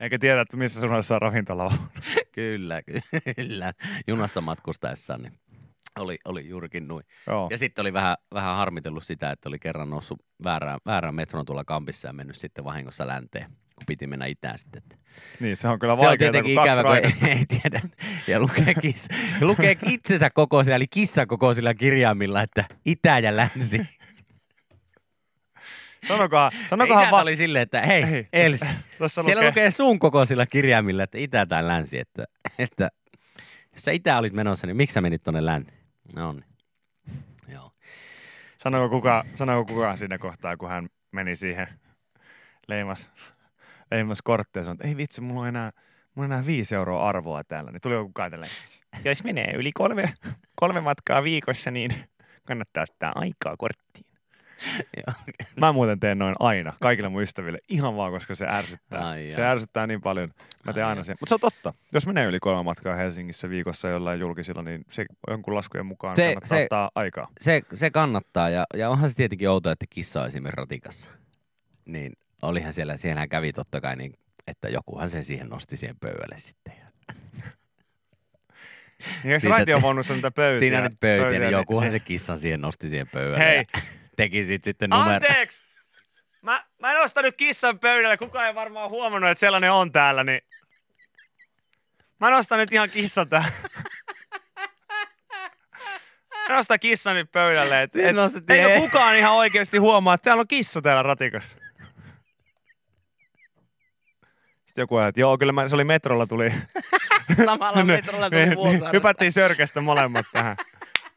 Eikä 0.00 0.18
tiedä, 0.18 0.40
että 0.40 0.56
missä 0.56 0.80
sun 0.80 1.02
saa 1.02 1.18
ravintola 1.18 1.64
on. 1.64 1.72
Kyllä, 2.32 2.82
kyllä. 3.36 3.72
Junassa 4.06 4.40
matkustaessaan, 4.40 5.22
niin 5.22 5.32
oli, 5.98 6.18
oli 6.24 6.48
juurikin 6.48 6.88
noin. 6.88 7.04
Joo. 7.26 7.48
Ja 7.50 7.58
sitten 7.58 7.82
oli 7.82 7.92
vähän, 7.92 8.16
vähän 8.34 8.56
harmitellut 8.56 9.04
sitä, 9.04 9.30
että 9.30 9.48
oli 9.48 9.58
kerran 9.58 9.90
noussut 9.90 10.22
väärään, 10.44 10.78
väärään 10.86 11.14
metron 11.14 11.44
tuolla 11.44 11.64
kampissa 11.64 12.08
ja 12.08 12.12
mennyt 12.12 12.36
sitten 12.36 12.64
vahingossa 12.64 13.06
länteen, 13.06 13.46
kun 13.46 13.84
piti 13.86 14.06
mennä 14.06 14.26
itään 14.26 14.58
sitten. 14.58 14.82
Että 14.82 14.96
Niin, 15.40 15.56
se 15.56 15.68
on 15.68 15.78
kyllä 15.78 15.94
se 15.94 16.00
on 16.00 16.06
vaikeaa, 16.06 16.32
tietenkin 16.32 16.54
kun 16.56 16.64
kaksi 16.64 16.80
ikävä, 16.80 16.88
kun 16.88 17.28
ei, 17.28 17.30
ei 17.38 17.44
tiedä. 17.46 17.80
Ja 18.26 18.40
lukee, 18.40 18.74
kissa, 18.74 19.14
ja 19.40 19.46
lukee 19.46 19.76
itsensä 19.86 20.30
kokoisilla, 20.30 20.76
eli 20.76 20.86
kissakokoisilla 20.86 21.74
kirjaimilla, 21.74 22.42
että 22.42 22.64
itä 22.86 23.18
ja 23.18 23.36
länsi. 23.36 23.80
Sanokohan, 26.08 26.52
Sanokohan 26.70 27.02
Isäntä 27.02 27.12
vaan... 27.12 27.22
oli 27.22 27.36
silleen, 27.36 27.62
että 27.62 27.80
hei, 27.80 28.02
Ei, 28.02 28.26
Elsi, 28.32 28.66
Tuossa 28.98 29.22
siellä 29.22 29.40
lukee, 29.40 29.50
lukee 29.50 29.70
sun 29.70 29.98
kokoisilla 29.98 30.46
kirjaimilla, 30.46 31.02
että 31.02 31.18
itä 31.18 31.46
tai 31.46 31.66
länsi, 31.66 31.98
että, 31.98 32.24
että 32.58 32.90
jos 33.72 33.84
sä 33.84 33.90
itä 33.92 34.18
olit 34.18 34.32
menossa, 34.32 34.66
niin 34.66 34.76
miksi 34.76 34.94
sä 34.94 35.00
menit 35.00 35.22
tonne 35.22 35.44
länteen? 35.46 35.79
No 36.16 36.32
niin. 36.32 36.44
Joo. 37.48 37.72
Sanoiko 38.58 38.88
kuka, 38.88 39.24
sanoiko 39.34 39.72
kuka 39.74 39.96
siinä 39.96 40.18
kohtaa, 40.18 40.56
kun 40.56 40.68
hän 40.68 40.88
meni 41.12 41.36
siihen 41.36 41.68
leimas, 42.68 43.10
leimas 43.90 44.22
korttia 44.22 44.60
ja 44.60 44.64
sanoi, 44.64 44.74
että 44.74 44.88
ei 44.88 44.96
vitsi, 44.96 45.20
mulla 45.20 45.40
on 45.40 45.48
enää, 45.48 45.72
mulla 46.14 46.26
on 46.26 46.32
enää 46.32 46.46
viisi 46.46 46.74
euroa 46.74 47.08
arvoa 47.08 47.44
täällä. 47.44 47.70
Niin 47.70 47.80
tuli 47.80 47.94
joku 47.94 48.12
kaitelleen. 48.12 48.52
Jos 49.04 49.24
menee 49.24 49.54
yli 49.56 49.72
kolme, 49.72 50.14
kolme 50.56 50.80
matkaa 50.80 51.22
viikossa, 51.22 51.70
niin 51.70 51.90
kannattaa 52.46 52.82
ottaa 52.90 53.12
aikaa 53.14 53.56
korttiin. 53.56 54.09
Mä 55.56 55.72
muuten 55.72 56.00
teen 56.00 56.18
noin 56.18 56.34
aina, 56.40 56.72
kaikille 56.80 57.08
mun 57.08 57.22
ystäville, 57.22 57.58
ihan 57.68 57.96
vaan 57.96 58.12
koska 58.12 58.34
se 58.34 58.46
ärsyttää. 58.48 59.08
Ai 59.08 59.30
se 59.34 59.46
ärsyttää 59.46 59.86
niin 59.86 60.00
paljon. 60.00 60.30
Mä 60.64 60.72
teen 60.72 60.86
Ai 60.86 60.90
aina 60.90 61.04
sen. 61.04 61.16
Mutta 61.20 61.28
se 61.28 61.34
on 61.34 61.40
totta. 61.40 61.74
Jos 61.92 62.06
menee 62.06 62.26
yli 62.26 62.40
kolme 62.40 62.62
matkaa 62.62 62.94
Helsingissä 62.94 63.50
viikossa 63.50 63.88
jollain 63.88 64.20
julkisilla, 64.20 64.62
niin 64.62 64.84
se 64.90 65.04
jonkun 65.30 65.54
laskujen 65.54 65.86
mukaan 65.86 66.16
Se- 66.16 66.22
kannattaa 66.22 66.58
se- 66.58 66.62
ottaa 66.62 66.90
aikaa. 66.94 67.28
Se, 67.40 67.62
se 67.74 67.90
kannattaa 67.90 68.48
ja, 68.48 68.64
ja 68.74 68.90
onhan 68.90 69.08
se 69.10 69.16
tietenkin 69.16 69.48
outoa, 69.50 69.72
että 69.72 69.86
kissa 69.90 70.20
on 70.20 70.26
esimerkiksi 70.26 70.56
ratikassa. 70.56 71.10
Niin 71.84 72.12
olihan 72.42 72.72
siellä, 72.72 72.96
siellähän 72.96 73.28
kävi 73.28 73.52
totta 73.52 73.80
kai 73.80 73.96
niin, 73.96 74.14
että 74.46 74.68
jokuhan 74.68 75.08
se 75.08 75.22
siihen 75.22 75.48
nosti 75.48 75.76
siihen 75.76 75.96
pöydälle 76.00 76.38
sitten. 76.38 76.74
Niin 79.24 79.40
raitiovaunussa 79.50 80.14
niitä 80.14 80.30
pöytiä? 80.30 80.58
Siinä 80.60 80.80
nyt 80.80 81.00
pöytiä, 81.00 81.30
niin 81.30 81.40
niin 81.40 81.50
jokuhan 81.52 81.90
se 81.90 82.00
kissan 82.00 82.38
siihen 82.38 82.60
nosti 82.60 82.88
siihen 82.88 83.08
pöydälle. 83.08 83.38
Hei. 83.38 83.64
Ja 84.20 84.24
Teki 84.24 84.44
sit 84.44 84.64
sitten 84.64 84.90
numero. 84.90 85.10
Anteeksi! 85.14 85.64
Mä, 86.42 86.64
mä 86.78 86.92
en 86.92 87.00
ostanut 87.00 87.34
kissan 87.36 87.78
pöydälle, 87.78 88.16
kukaan 88.16 88.46
ei 88.46 88.54
varmaan 88.54 88.90
huomannut, 88.90 89.30
että 89.30 89.40
sellainen 89.40 89.72
on 89.72 89.92
täällä, 89.92 90.24
niin... 90.24 90.40
Mä 92.20 92.30
nostan 92.30 92.58
nyt 92.58 92.72
ihan 92.72 92.90
kissan 92.90 93.28
täällä. 93.28 93.48
Mä 96.48 96.56
nostan 96.56 96.80
kissan 96.80 97.14
nyt 97.16 97.32
pöydälle, 97.32 97.82
et, 97.82 97.96
et, 97.96 98.16
nostettiin- 98.16 98.60
eikö 98.60 98.80
kukaan 98.80 99.16
ihan 99.16 99.32
oikeasti 99.32 99.78
huomaa, 99.78 100.14
että 100.14 100.24
täällä 100.24 100.40
on 100.40 100.48
kissa 100.48 100.82
täällä 100.82 101.02
ratikassa. 101.02 101.58
Sitten 104.66 104.82
joku 104.82 104.98
että 104.98 105.20
joo, 105.20 105.38
kyllä 105.38 105.52
mä, 105.52 105.68
se 105.68 105.74
oli 105.74 105.84
metrolla 105.84 106.26
tuli. 106.26 106.52
Samalla 107.46 107.84
metrolla 107.84 108.30
tuli 108.30 108.40
Niin, 108.46 108.56
vuosaari. 108.56 108.96
Hypättiin 108.96 109.32
sörkästä 109.32 109.80
molemmat 109.80 110.26
tähän. 110.32 110.56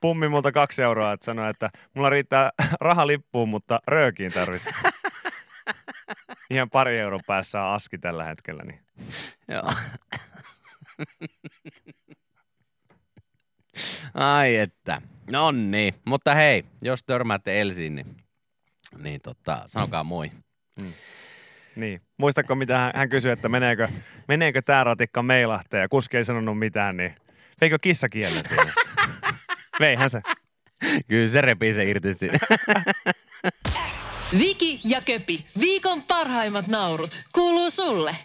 Pummi 0.03 0.29
multa 0.29 0.51
kaksi 0.51 0.81
euroa, 0.81 1.13
että 1.13 1.25
sanoi, 1.25 1.49
että 1.49 1.69
mulla 1.93 2.09
riittää 2.09 2.51
raha 2.81 3.07
lippuun, 3.07 3.49
mutta 3.49 3.79
röökiin 3.87 4.31
tarvitsisi. 4.31 4.75
Ihan 6.49 6.69
pari 6.69 6.99
euron 6.99 7.19
päässä 7.27 7.61
on 7.61 7.75
aski 7.75 7.97
tällä 7.97 8.23
hetkellä. 8.23 8.63
Niin. 8.63 8.79
Joo. 9.47 9.73
Ai 14.13 14.55
että. 14.55 15.01
No 15.31 15.51
niin. 15.51 15.93
Mutta 16.05 16.35
hei, 16.35 16.65
jos 16.81 17.03
törmäätte 17.03 17.61
Elsiin, 17.61 17.95
niin, 17.95 18.17
niin 19.03 19.21
tota, 19.21 19.63
sanokaa 19.67 20.03
moi. 20.03 20.31
niin. 21.75 22.01
Muistatko, 22.17 22.55
mitä 22.55 22.77
hän, 22.77 22.91
hän 22.95 23.09
kysyi, 23.09 23.31
että 23.31 23.49
meneekö, 23.49 23.87
meneekö 24.27 24.61
tämä 24.61 24.83
ratikka 24.83 25.23
meilahteen 25.23 25.81
ja 25.81 25.89
kuski 25.89 26.17
ei 26.17 26.25
sanonut 26.25 26.59
mitään, 26.59 26.97
niin 26.97 27.15
veikö 27.61 27.79
kissa 27.79 28.09
kielen 28.09 28.47
siinä? 28.47 28.73
Veihän 29.79 30.09
se. 30.09 30.21
Kyllä 31.07 31.29
se 31.29 31.41
repii 31.41 31.73
se 31.73 31.83
irti 31.83 32.13
siinä. 32.13 32.39
Viki 34.37 34.79
ja 34.83 35.01
Köpi, 35.01 35.45
viikon 35.59 36.03
parhaimmat 36.03 36.67
naurut, 36.67 37.23
kuuluu 37.33 37.71
sulle. 37.71 38.15